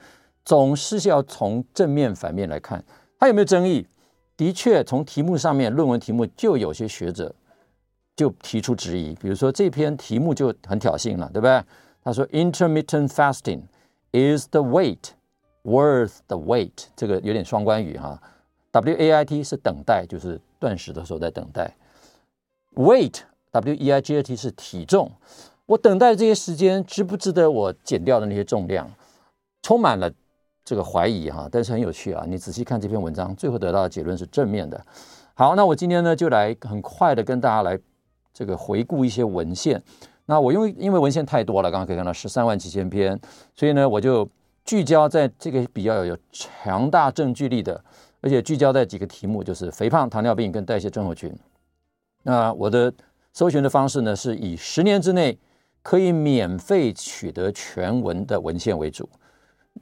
[0.49, 2.83] 总是要从正面反面来看，
[3.19, 3.87] 它有没有争议？
[4.35, 7.35] 的确，从题目上面，论文题目就有些学者
[8.17, 11.63] 就提出质疑，比如说这篇题目就很挑衅了，对不对？
[12.03, 13.61] 他说：“Intermittent fasting
[14.13, 15.11] is the wait
[15.65, 18.19] worth the wait？” 这个有点双关语哈。
[18.71, 21.77] W A I T 是等待，就是断食的时候在等待。
[22.75, 23.17] Weight
[23.51, 25.13] W E I G H T 是体重，
[25.67, 28.91] 我等待这些时间值不值得我减掉的那些重量，
[29.61, 30.11] 充满了
[30.69, 31.49] 这个怀疑哈。
[31.51, 34.79] 但是很有趣啊，你仔细看这篇文章，最后得到的结论是正面的。
[35.33, 37.79] 好，那我今天呢就来很快的跟大家来
[38.35, 39.83] 这个回顾一些文献。
[40.27, 43.19] 那我因为因为文献太多了，刚刚可以看到十三万七千篇，
[43.55, 44.29] 所以呢我就
[44.67, 47.83] 聚焦在这个比较有强大证据力的，
[48.21, 51.35] 而且聚焦在几个题目，就是肥胖、糖尿病跟代谢症候群。
[52.25, 52.93] 那我的
[53.33, 55.39] 搜寻的方式呢，是以十年之内
[55.83, 59.09] 可以免费取得全文的文献为主。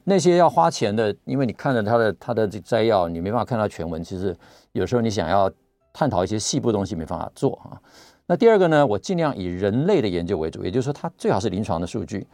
[0.03, 4.03] 那些要花钱的，因为你看了它的它的这摘要，你没办法看到全文。
[4.03, 4.35] 其实
[4.71, 5.51] 有时候你想要
[5.91, 7.81] 探讨一些细部东西，没办法做啊。
[8.25, 12.27] 那第二个呢，我尽量以人类的研究为主，也就是说，它最好是临床的数据。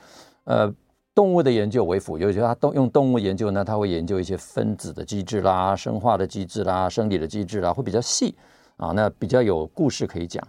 [0.45, 0.73] 呃，
[1.15, 8.35] 动物的研究为辅，尤其它动用动物研究呢，它会研究一些分子的机制啦、生化的机制啦、生理的机制啦，会比较细。
[8.77, 10.45] 啊，那比较有故事可以讲。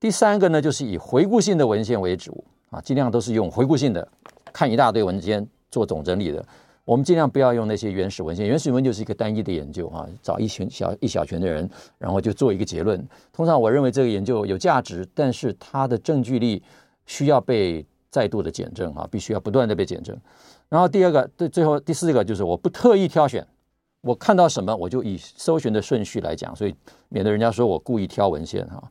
[0.00, 4.06] 第三个呢，就是以回顾性的文献为主啊，尽量都是用回顾性的，
[4.52, 6.44] 看一大堆文件做总整理的。
[6.84, 13.04] 我们尽量不要用那些原始文献，原始文献就是一个单一的研究啊，找一群小一小群的人，然后就做一个结论。
[13.32, 16.60] 通常我认为这个研究有价值，但是它的证据力
[17.06, 20.16] 需要被再度的检证啊，必须要不断的被检证。
[20.68, 23.46] 然后第二个，对，最后第四个就是我不特意挑选。
[24.00, 26.74] 我看到什么，我就以搜寻的顺序来讲，所以
[27.08, 28.82] 免得人家说我故意挑文献哈。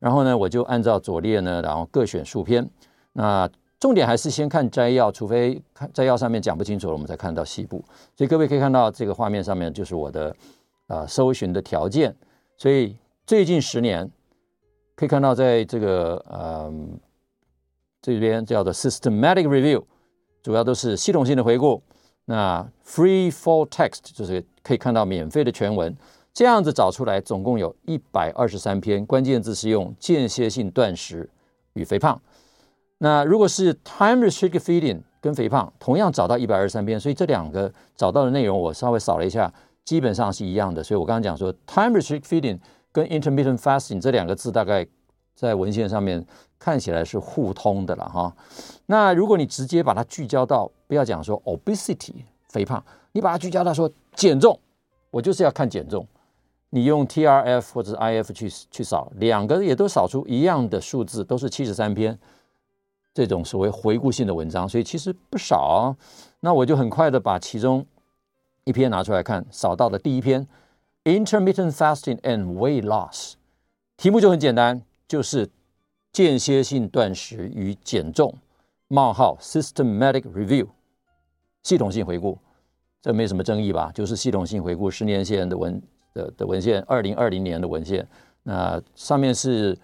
[0.00, 2.68] 然后呢，我就按照左列呢，然后各选数篇。
[3.12, 3.48] 那
[3.86, 7.80] 重点还是先看摘要，除非看摘要上面讲不清楚了，我们才看到细部。
[8.16, 10.30] 所以各位可以看到这个画面上面就是我的
[10.88, 12.12] 啊、呃、搜寻的条件。
[12.56, 14.10] 所以最近十年
[14.96, 16.98] 可以看到，在这个嗯、呃、
[18.02, 19.84] 这边叫做 systematic review，
[20.42, 21.80] 主要都是系统性的回顾。
[22.24, 25.96] 那 free for text 就是可以看到免费的全文，
[26.34, 31.30] 这样子找出来，总共有一百二十三篇，关键字是用间歇性断食
[31.74, 32.20] 与肥胖。
[32.98, 39.52] 那如果是 time restricted feeding 跟肥胖，同样找到一百二十三篇，所以这两个找到的内容我稍微扫了一下，
[39.84, 40.82] 基本上是一样的。
[40.82, 42.58] 所以我刚刚讲说 time restricted feeding
[42.92, 44.86] 跟 intermittent fasting 这两个字大概
[45.34, 46.24] 在文献上面
[46.58, 48.34] 看起来是互通的了哈。
[48.86, 52.14] 那如果你直接把它聚焦到，不要讲说 obesity
[52.48, 52.82] 肥胖，
[53.12, 54.58] 你把它聚焦到说减重，
[55.10, 56.06] 我就是要看减重。
[56.70, 62.18] 你用 TRF 或者 IF 去去扫，两个也都扫出一样的数字，都是七十三篇
[63.16, 65.96] 这种所谓回顾性的文章，所以其实不少哦。
[66.40, 67.82] 那我就很快的把其中
[68.64, 70.46] 一篇拿出来看，扫到的第一篇
[71.04, 73.32] Intermittent Fasting and Weight Loss，
[73.96, 75.48] 题目就很简单，就是
[76.12, 78.34] 间歇性断食与减重。
[78.88, 80.66] 冒号 systematic review
[81.62, 82.36] 系统性回顾，
[83.00, 83.90] 这没什么争议吧？
[83.94, 88.06] 就是系统性回顾十年前的文的的文献，二零二零年的文献。
[88.42, 89.74] 那上面是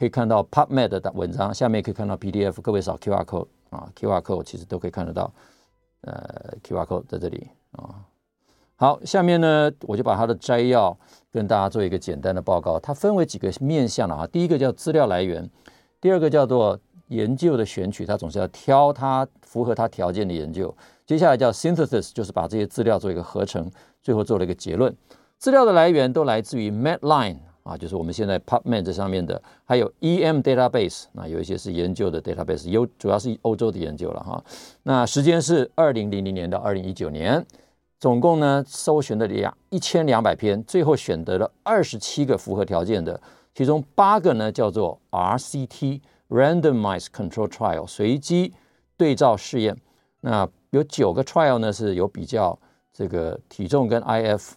[0.00, 2.58] 可以看到 PubMed 的文章，下面可以看到 PDF。
[2.62, 5.30] 各位扫 QR code 啊，QR code 其实都可以看得到。
[6.00, 7.96] 呃，QR code 在这里啊。
[8.76, 10.98] 好，下面呢，我就把它的摘要
[11.30, 12.80] 跟大家做一个简单的报告。
[12.80, 14.26] 它分为几个面向了啊。
[14.26, 15.50] 第一个叫资料来源，
[16.00, 16.80] 第二个叫做。
[17.08, 20.72] 研究的选取，它总是要挑它符合它条件的研究。
[21.04, 23.68] 接下来叫 synthesis，就是把这些资料做一个合成，
[24.00, 24.96] 最后做了一个结论。
[25.36, 34.42] 资料的来源都来自于 Medline 啊，就是我们现在 PubMed 这上面的，还有 EM Database，那有一些是研究的 database，有主要是欧洲的研究了哈。
[34.82, 37.44] 那时间是二零零零年到二零一九年，
[37.98, 43.20] 总共呢搜寻的两一千两百篇，最后选择了二十七个符合条件的，
[43.54, 46.00] 其中八个呢叫做 RCT。
[46.30, 48.54] Randomized control trial 随机
[48.96, 49.76] 对照试验，
[50.20, 52.56] 那有九个 trial 呢是有比较
[52.92, 54.52] 这个体重跟 IF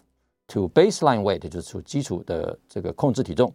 [0.48, 3.52] to baseline weight，就是从基础的这个控制体重。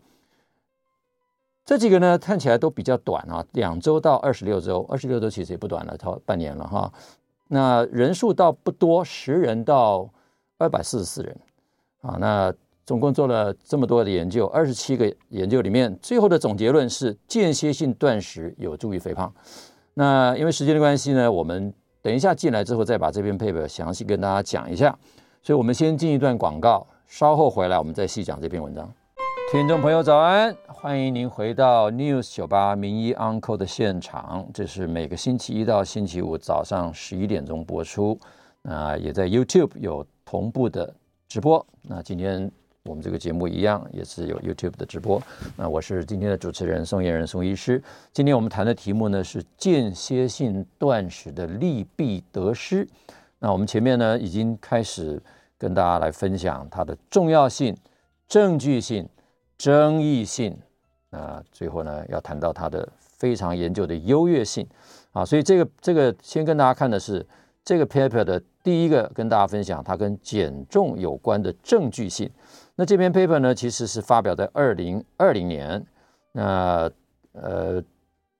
[1.66, 6.92] 这几个呢看起来都比较短啊，两周到二十六周，二十六周其实也不短了，超半年了哈。
[7.48, 10.10] 那人数倒不多，十人到
[10.58, 11.40] 二百四十四人
[12.02, 12.54] 啊，那。
[12.86, 19.32] 总共做了这么多的研究，二十七个研究里面，最后的总结论是间歇性断食有助于肥胖。
[19.94, 21.72] 那因为时间的关系呢，我们
[22.02, 24.98] 等一下进来之后再把这篇 paper 详细跟大家讲一下。
[25.42, 28.92] 所以我们先进一段广告，稍后回来我们再细讲这篇文章。
[29.52, 38.20] 听众朋友早安，欢迎您回到 News 九八名医 Uncle 的现场，这是每个星期一到星期五早上十一点钟播出，
[38.62, 40.94] 那也在 YouTube 有同步的
[41.28, 41.66] 直播。
[41.82, 42.52] 那今天
[42.84, 45.20] 我们这个节目一样也是有 YouTube 的直播。
[45.56, 47.82] 那我是今天的主持人宋彦仁宋医师。
[48.14, 52.88] 今天我们谈的题目呢是间歇性断食的利弊得失。
[53.40, 55.22] 那我们前面呢已经开始
[55.58, 57.76] 跟大家来分享它的重要性、
[58.28, 59.08] 证据性。
[59.58, 60.58] 争议性，
[61.10, 64.66] 那最后呢，要谈到它的非常研究的优越性
[65.12, 67.28] 啊，所以这个这个先跟大家看的是
[67.66, 72.32] 这个 paper 的第一个跟大家分享它跟减重有关的证据性。
[72.76, 75.86] 那这篇 paper 呢，其实是发表在二零二零年，
[76.32, 76.90] 那
[77.34, 77.84] 呃，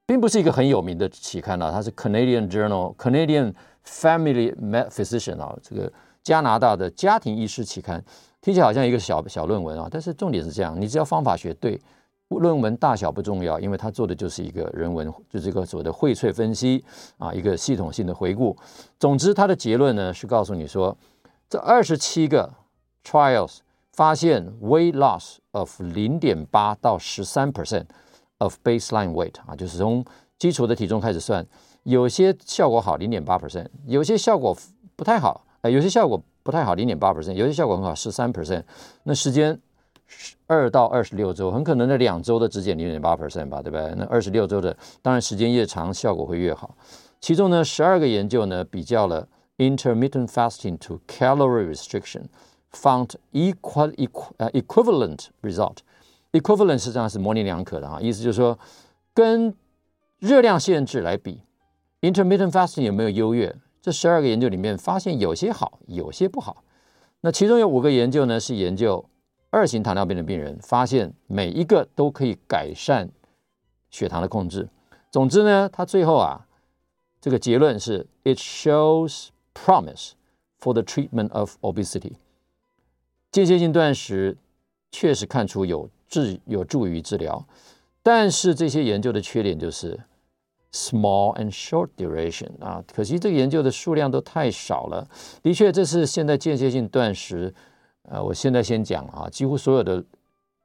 [0.06, 3.52] 并不是一个很有名的期刊啊，它是 Canadian Journal Canadian
[3.86, 4.54] Family
[4.88, 8.02] Physician 啊，这个加拿大的家庭医师期刊。
[8.40, 11.78] 听起来好像一个小小论文啊，但是重点是这样，你只要方法学对，
[12.28, 16.82] 论文大小不重要，因为它做的就是一个人文，就是一个所谓的荟萃分析
[17.18, 18.56] 啊，一个系统性的回顾。
[18.98, 20.96] 总之，它的结论呢是告诉你说，
[21.50, 22.50] 这二十七个
[23.04, 23.58] trials
[23.92, 27.84] 发现 weight loss of 零点八到十三 percent
[28.38, 30.02] of baseline weight 啊，就是从
[30.38, 31.46] 基础的体重开始算，
[31.82, 34.56] 有些效果好零点八 percent，有些效果
[34.96, 36.22] 不太好，哎，有些效果。
[36.42, 38.62] 不太好，零点八 percent，有些效果很好，十三 percent。
[39.02, 39.60] 那时间
[40.46, 43.94] 二到二十六周，很可能那两周的只减零点八 percent 吧，对不对？
[43.98, 46.74] 那二十六周的，当然时间越长，效果会越好。
[47.20, 49.28] 其中呢，十二个研究呢比较了
[49.58, 55.76] intermittent fasting to calorie restriction，found equal equ 呃 equivalent result。
[56.32, 58.58] equivalent 实际上是模棱两可的啊，意思就是说
[59.12, 59.54] 跟
[60.20, 61.42] 热量限制来比
[62.00, 63.54] ，intermittent fasting 有没有优越？
[63.82, 66.62] 这十二个研究里面发现有些好，有些不好。
[67.22, 69.02] 那其中有五个研究呢，是研究
[69.48, 73.08] 二型糖尿病的病人，发现每一个都可以改善
[73.90, 74.68] 血糖的控制。
[75.10, 76.46] 总之呢，他最后啊，
[77.20, 80.12] 这个结论是：It shows promise
[80.60, 82.12] for the treatment of obesity。
[83.32, 84.36] 间歇性断食
[84.90, 87.46] 确实看出有治有助于治疗，
[88.02, 90.00] 但是这些研究的缺点就是。
[90.72, 95.04] Small and short duration 啊，可惜这个研究的数量都太少了。
[95.42, 97.52] 的确，这是现在间歇性断食。
[98.08, 100.04] 呃，我现在先讲啊，几乎所有的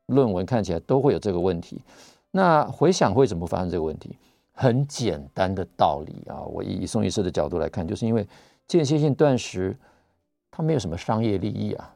[0.05, 1.81] 论文看起来都会有这个问题。
[2.29, 4.15] 那回想为什么发生这个问题？
[4.53, 8.27] 很简单的道理啊，我以宋医师的角度来看，就是因为
[8.67, 9.75] 间歇性断食
[10.51, 11.95] 它没有什么商业利益啊。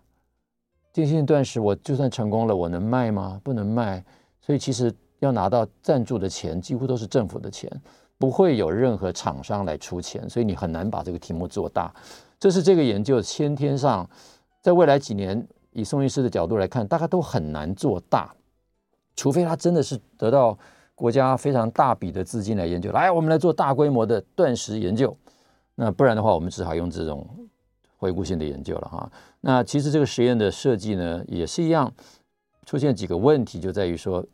[0.92, 3.40] 间歇性断食我就算成功了，我能卖吗？
[3.44, 4.04] 不能卖。
[4.42, 4.92] 所以其实。
[5.20, 7.70] 要拿到赞助的钱，几乎都是政府的钱，
[8.18, 11.94] 不会有任何厂商来出钱，所以你很难把这个题目做大。
[12.40, 14.10] 这是这个研究先天上，
[14.62, 18.34] 在未来几年，以宋医师的角度来看，大概都很难做大，
[19.16, 20.58] 除非他真的是得到
[20.96, 25.16] 国家非常大笔的资金来研究，来，我们来做大规模的断食研究。
[25.76, 27.28] 那不然的话，我们只好用这种
[27.98, 29.12] 回顾性的研究了哈。
[29.42, 31.94] 那其实这个实验的设计呢，也是一样，
[32.66, 34.26] 出现几个问题，就在于说。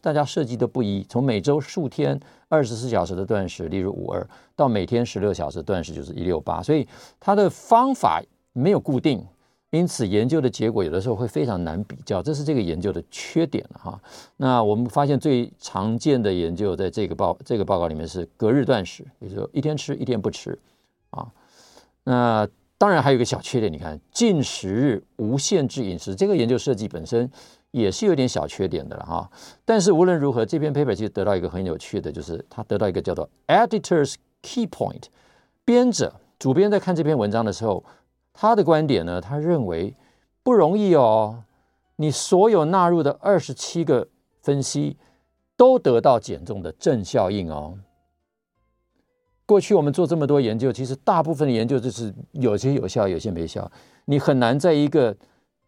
[0.00, 2.18] 大家设计的不一，从每周数天
[2.48, 6.86] 二十四小时的断食，例如五二，到每天十六小时断食，就是一六八，所以
[7.18, 8.22] 它的方法
[8.52, 9.26] 没有固定，
[9.70, 14.00] 因此研究的结果有的时候会非常难比较，这是这个研究的缺点了哈。
[14.36, 20.56] 那我们发现最常见的研究在这个报这个报告里面是隔日断食，也就是一天吃一天不吃
[21.10, 21.26] 啊。
[22.04, 27.28] 那当然还有一个小缺点，你看禁食日无限制饮食，这个研究设计本身。
[27.72, 29.30] 也是有点小缺点的了哈，
[29.64, 35.04] 但是无论如何，这篇 paper 其实得到一个很有趣的，就是他得到一个叫做 editor's key point。
[35.64, 37.82] 编者主编在看这篇文章的时候，
[38.34, 39.94] 他的观点呢，他认为
[40.42, 41.44] 不容易哦。
[41.96, 44.06] 你所有纳入的二十七个
[44.42, 44.98] 分析
[45.56, 47.78] 都得到减重的正效应哦。
[49.46, 53.72] 过去我们做这么多研究，其实大部分的研究就是有些有效，有些没效，
[54.04, 55.16] 你很难在一个。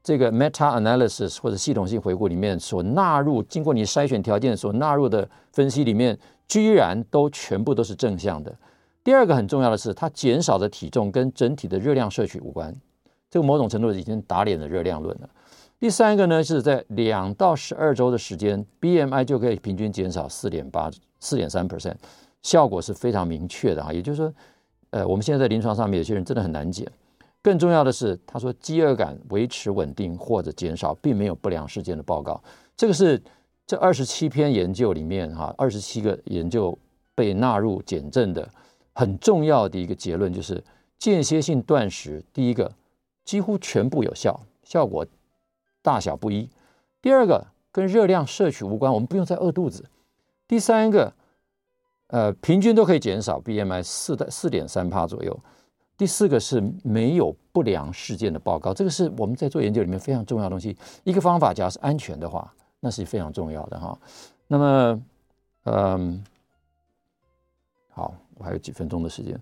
[0.04, 8.54] 这个 meta analysis 或者系统性回顾里面所纳入，经过你筛选条件所纳入的分析里面，居然都全部都是正向的。
[9.02, 12.74] 第二个很重要的是，它减少的体重跟整体的热量摄取无关，
[13.30, 15.28] 这个某种程度已经打脸了热量论了。
[15.80, 21.94] 第三个呢，是在两到十二周的时间，BMI 就可以平均减少四点八、四点三 percent，
[22.42, 23.90] 效果是非常明确的啊。
[23.90, 24.32] 也就是说，
[24.90, 26.86] 呃，我们现在在临床上面有些人真的很难减。
[27.44, 32.42] 更重要的是，他说饥饿感维持稳定或者减少，并没有不良事件的报告。
[32.74, 33.22] 这个是
[33.66, 36.76] 这二十七篇研究里面哈，二十七个研究
[37.14, 38.48] 被纳入减震的
[38.94, 40.64] 很重要的一个结论就是，
[40.98, 42.72] 间歇性断食，第一个
[43.26, 45.06] 几乎全部有效，效果
[45.82, 46.48] 大小不一；
[47.02, 49.82] 第二个跟热量摄取无关，我们不用再饿肚子；
[50.48, 51.12] 第三个，
[52.06, 55.34] 呃，平均都可以减少 BMI 四的四点三帕左右；
[55.96, 60.76] 第四个是没有不良事件的报告，这个是我们在做研究里面非常重要的东西。
[61.04, 63.98] 一个方法，假如是安全的话，那是非常重要的哈。
[64.48, 65.02] 那么，
[65.64, 66.24] 嗯。
[67.96, 69.40] 好，我还有几分钟的时间。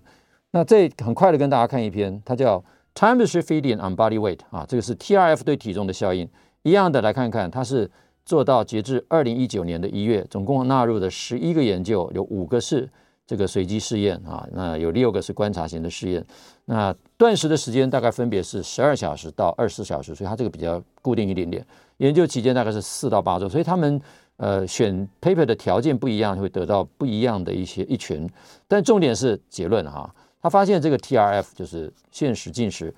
[0.51, 6.29] 那这很快的跟大家看一篇，它叫 Time Restrict Feeding on Body Weight 啊，这个是 TRF 对体重的效应。
[6.61, 7.89] 一样的来看看，它是
[8.23, 12.87] 做到截至二零一九年的一月，总共纳入的十一个研究，有五个是
[13.33, 16.23] 这个随机试验啊，那有六个是观察型的试验。
[16.65, 21.65] 那断食的时间大概分别是十二小时到二十四小时，所以它这个比较固定一点点。
[21.97, 23.99] 研究期间大概是四到八周，所以他们。
[24.37, 28.27] 呃，选 paper 的条件不一样，会得到不一样的一些一群。
[28.67, 32.93] 但重点是结论哈，他发现这个 TRF 就是限时进食，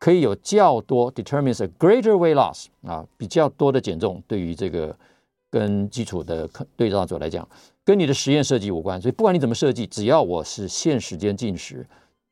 [0.00, 4.20] 可以有较多 determines a greater weight loss 啊，比较多的减重。
[4.26, 4.94] 对于这个
[5.48, 7.48] 跟基础的对照组来讲，
[7.90, 9.00] 跟你的实验设计无关。
[9.02, 11.84] 所以不管你怎么设计，只要我是限时间进食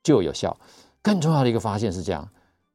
[0.05, 0.57] 就有效。
[1.03, 2.29] 更重要的一个发现是这样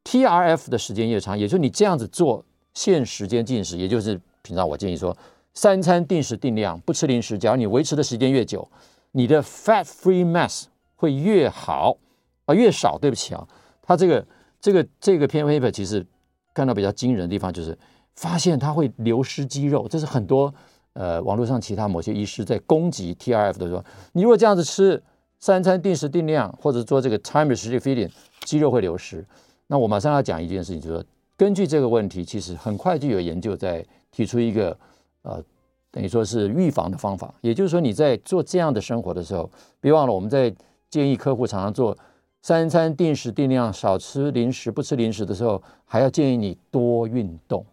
[0.04, 5.16] ，TRF 的时间越长，也就是你这样子做限时间进食，也就是平常我建议说。
[5.54, 7.38] 三餐定时定量，不吃零食。
[7.38, 8.68] 假如你维持的时间越久，
[9.12, 10.64] 你的 fat-free mass
[10.96, 11.96] 会越好
[12.44, 12.98] 啊，越少。
[12.98, 13.46] 对不起啊，
[13.80, 14.26] 他这个
[14.60, 16.04] 这个这个篇 paper 其实
[16.52, 17.78] 看到比较惊人的地方，就是
[18.16, 19.86] 发现它会流失肌肉。
[19.88, 20.52] 这是很多
[20.94, 25.00] 呃网络上其他某些医师在攻击 TRF 的时候，你如果这样子吃
[25.38, 29.24] 三餐定时定量，或者做这个 time restricted feeding，肌肉会流失。
[29.66, 31.04] 那我马上要讲一件事情，就是说
[31.36, 34.76] 根据这个问题，其实很快就有研究在提出一个。
[35.22, 35.42] 呃，
[35.90, 39.48] 等于说是预防的方法，也就是说你在做这样的生活的时候，
[39.80, 40.54] 别忘了我们在
[40.90, 41.96] 建议客户常常做
[42.42, 47.64] 三餐定时定量，少吃零食，不吃零食的时候，还要建议你多运动。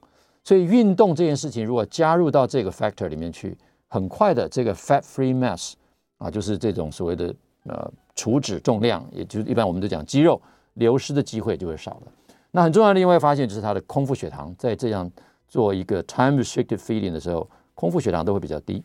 [0.44, 5.74] 所以运动这件事情如果加入到这个 factor 里面去，很快的这个 fat-free mass
[6.18, 7.34] 啊，就是这种所谓的
[7.66, 10.42] 呃储脂重量，也就是一般我们都讲肌肉
[10.76, 12.12] 流失的机会就会少了。
[12.52, 15.12] 那很重要的另外发现就是它的空腹血糖在这样。
[15.52, 18.82] 做一个 time restricted feeding 的时候，空腹血糖都会比较低。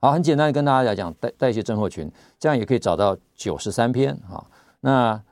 [0.00, 4.44] 好，很简单的跟大家来讲代代谢症候群，这样也可以找到九十三篇啊。
[4.80, 5.22] 那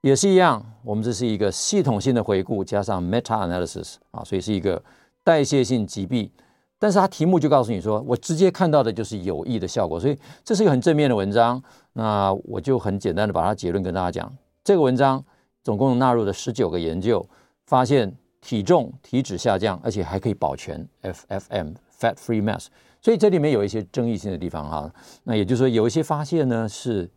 [0.00, 4.82] 也是一样，我们这是一个系统性的回顾加上 meta analysis 啊，所以是一个
[5.24, 6.30] 代谢性疾病。
[6.78, 11.62] 但是它题目就告诉你说，我直接看到的就是有益的效果，所以这是一个很正面的文章。
[11.94, 14.32] 那我就很简单的把它结论跟大家讲，
[14.62, 15.24] 这个文章
[15.62, 17.26] 总共纳入了十九个研究，
[17.66, 18.14] 发现。
[18.42, 22.66] 体重、体脂下降，而且还可以保全 FFM fat free mass，
[23.02, 24.88] 所以这里面有一些争议性的地方哈。
[25.24, 27.10] 那也就是说，有一些发现呢是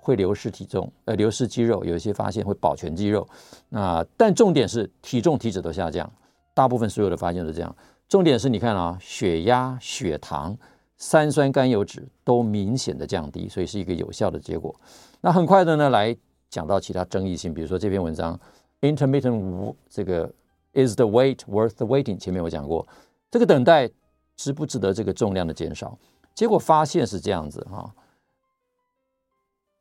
[0.00, 3.26] 会流失体重，呃，流失肌肉；有一些发现会保全肌肉。
[3.68, 6.10] 那但重点是体重、体脂都下降，
[6.54, 7.76] 大部分所有的发现都是这样。
[8.08, 10.56] 重点是你看啊，血压、血糖、
[10.96, 14.74] 三酸甘油酯都明显的降低，所以是一个有效的结果。
[15.20, 16.16] 那很快的呢，来
[16.48, 18.38] 讲到其他争议性，比如说这篇文章
[18.80, 20.32] intermittent 无这个。
[20.72, 22.16] Is the weight worth the waiting？
[22.16, 22.86] 前面我讲过，
[23.28, 23.90] 这个等待
[24.36, 25.98] 值不值得这个重量的减少？
[26.32, 27.92] 结果发现是这样子哈。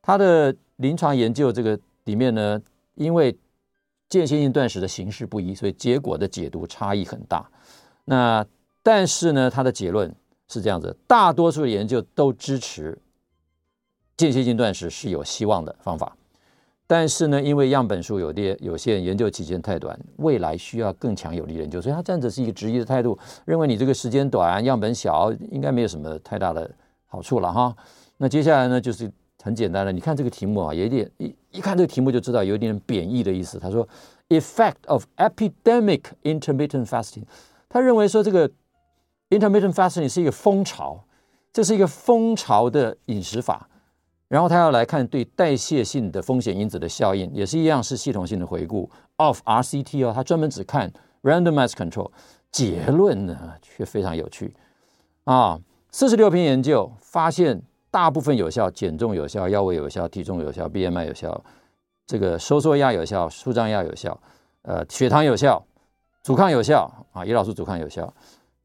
[0.09, 2.59] 他的临床研究这个里面呢，
[2.95, 3.37] 因为
[4.07, 7.47] 间歇性断食的形式不一，所以结果的解读差异很大。
[8.05, 8.43] 那
[8.81, 10.11] 但是呢，他的结论
[10.47, 12.97] 是这样子：大多数研究都支持
[14.17, 16.17] 间歇性断食是有希望的方法。
[16.87, 26.67] 但是呢，因为样本数有限，有限，研究期间太短，未来需要更强有力研究，所以他站着是一个质疑的态度，认为你这个时间短，样本小，应该没有什么太大的
[27.05, 27.75] 好处了哈。
[28.17, 29.11] 那接下来呢，就是
[29.41, 33.57] 很简单的，你看这个题目啊，有点一一看这个题目就知道有点贬义的意思。
[33.57, 33.87] 他说
[34.29, 37.23] ，effect of epidemic intermittent fasting，
[37.69, 38.49] 他认为说这个
[39.29, 41.03] intermittent fasting 是一个风潮，
[41.53, 43.69] 这是一个风潮的饮食法。
[44.27, 52.11] 然后他要来看对代谢性的风险因子的效应，也是一样是系统性的回顾 of RCT 哦，他专门只看 randomized control，
[52.51, 54.53] 结论呢却非常有趣
[55.23, 55.59] 啊，
[55.89, 61.43] 四十六篇研究发现大部分有效，减重有效，腰围有效，体重有效，BMI 有效，
[62.05, 64.19] 这个收缩压有效，舒张压有效，
[64.61, 65.63] 呃，血糖有效，
[66.21, 68.13] 阻抗有效啊，胰岛素阻抗有效，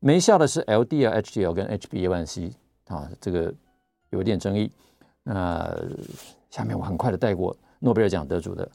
[0.01, 2.53] 没效的是 LDL、HDL 跟 HbA1c
[2.89, 3.53] 啊，这个
[4.11, 4.71] 有点争议。
[5.23, 5.75] 那
[6.51, 8.71] 下面我很快的带过诺贝尔奖得主的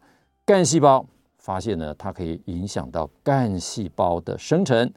[0.46, 1.06] 干细胞，
[1.38, 4.92] 发现呢，它可以影响到干细胞的生成。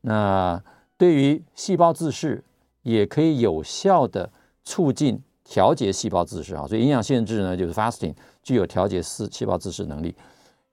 [0.00, 0.60] 那
[0.98, 2.42] 对于细胞自噬，
[2.82, 4.28] 也可以有效的
[4.66, 10.14] 促进调节细胞自噬啊，所以营养限制呢，就是 fasting 具有调节细细胞自噬能力。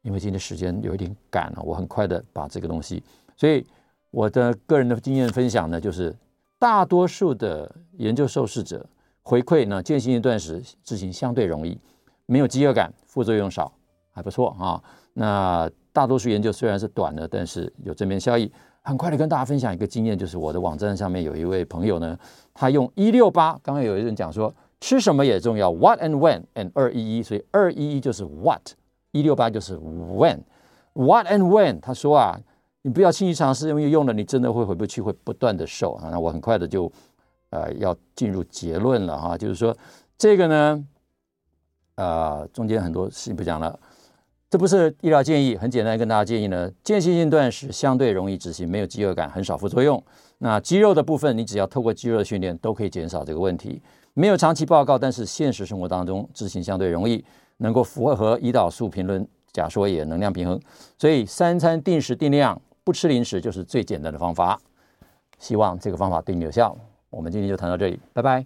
[0.02, 3.02] 因为今天时间有一点赶了，我很快的把这个东西，
[3.38, 3.66] 所以
[4.12, 6.14] 我的个人的经验分享呢，就是
[6.60, 8.86] 大多数的研究受试者
[9.22, 11.80] 回馈呢，间歇性断食执行相对容易，
[12.26, 13.72] 没有饥饿感，副作用少，
[14.12, 14.84] 还不错啊。
[15.14, 18.52] 那大多数研究虽然是短的，但是有正面效益。
[18.84, 22.18] 很快的跟大家分享一个经验，就是我的网站上面有一位朋友呢，
[22.54, 28.74] 他用一六八，刚刚有一个人讲说吃什么也重要，what and when and 二一一，所以二一一就是 what。
[29.12, 31.80] 一六八就是 when，what and when？
[31.80, 32.36] 他说啊，
[32.82, 36.10] 你不要轻易尝试，因为用了你真的会回不去，会不断的瘦啊。
[36.10, 36.92] 那我很快的就
[37.52, 39.78] 呃要进入结论了哈，就是说
[40.18, 40.86] 这个呢，
[41.96, 43.80] 呃中间很多事情不讲了，
[44.54, 50.00] 这不是医疗建议，很简单跟大家建议呢，间歇性断食相对容易执行，没有饥饿感，很少副作用。
[50.38, 53.82] 那肌肉的部分，你只要透过肌肉的训练都可以减少这个问题，
[54.14, 57.26] 没有长期报告，但是现实生活当中执行相对容易。
[57.58, 60.62] 能够符合胰岛素评论假说也能量平衡，
[61.00, 64.62] 所以三餐定时定量，不吃零食就是最简单的方法。
[65.40, 66.78] 希望这个方法对你有效。
[67.10, 68.40] 我们今天就谈到这里，拜拜。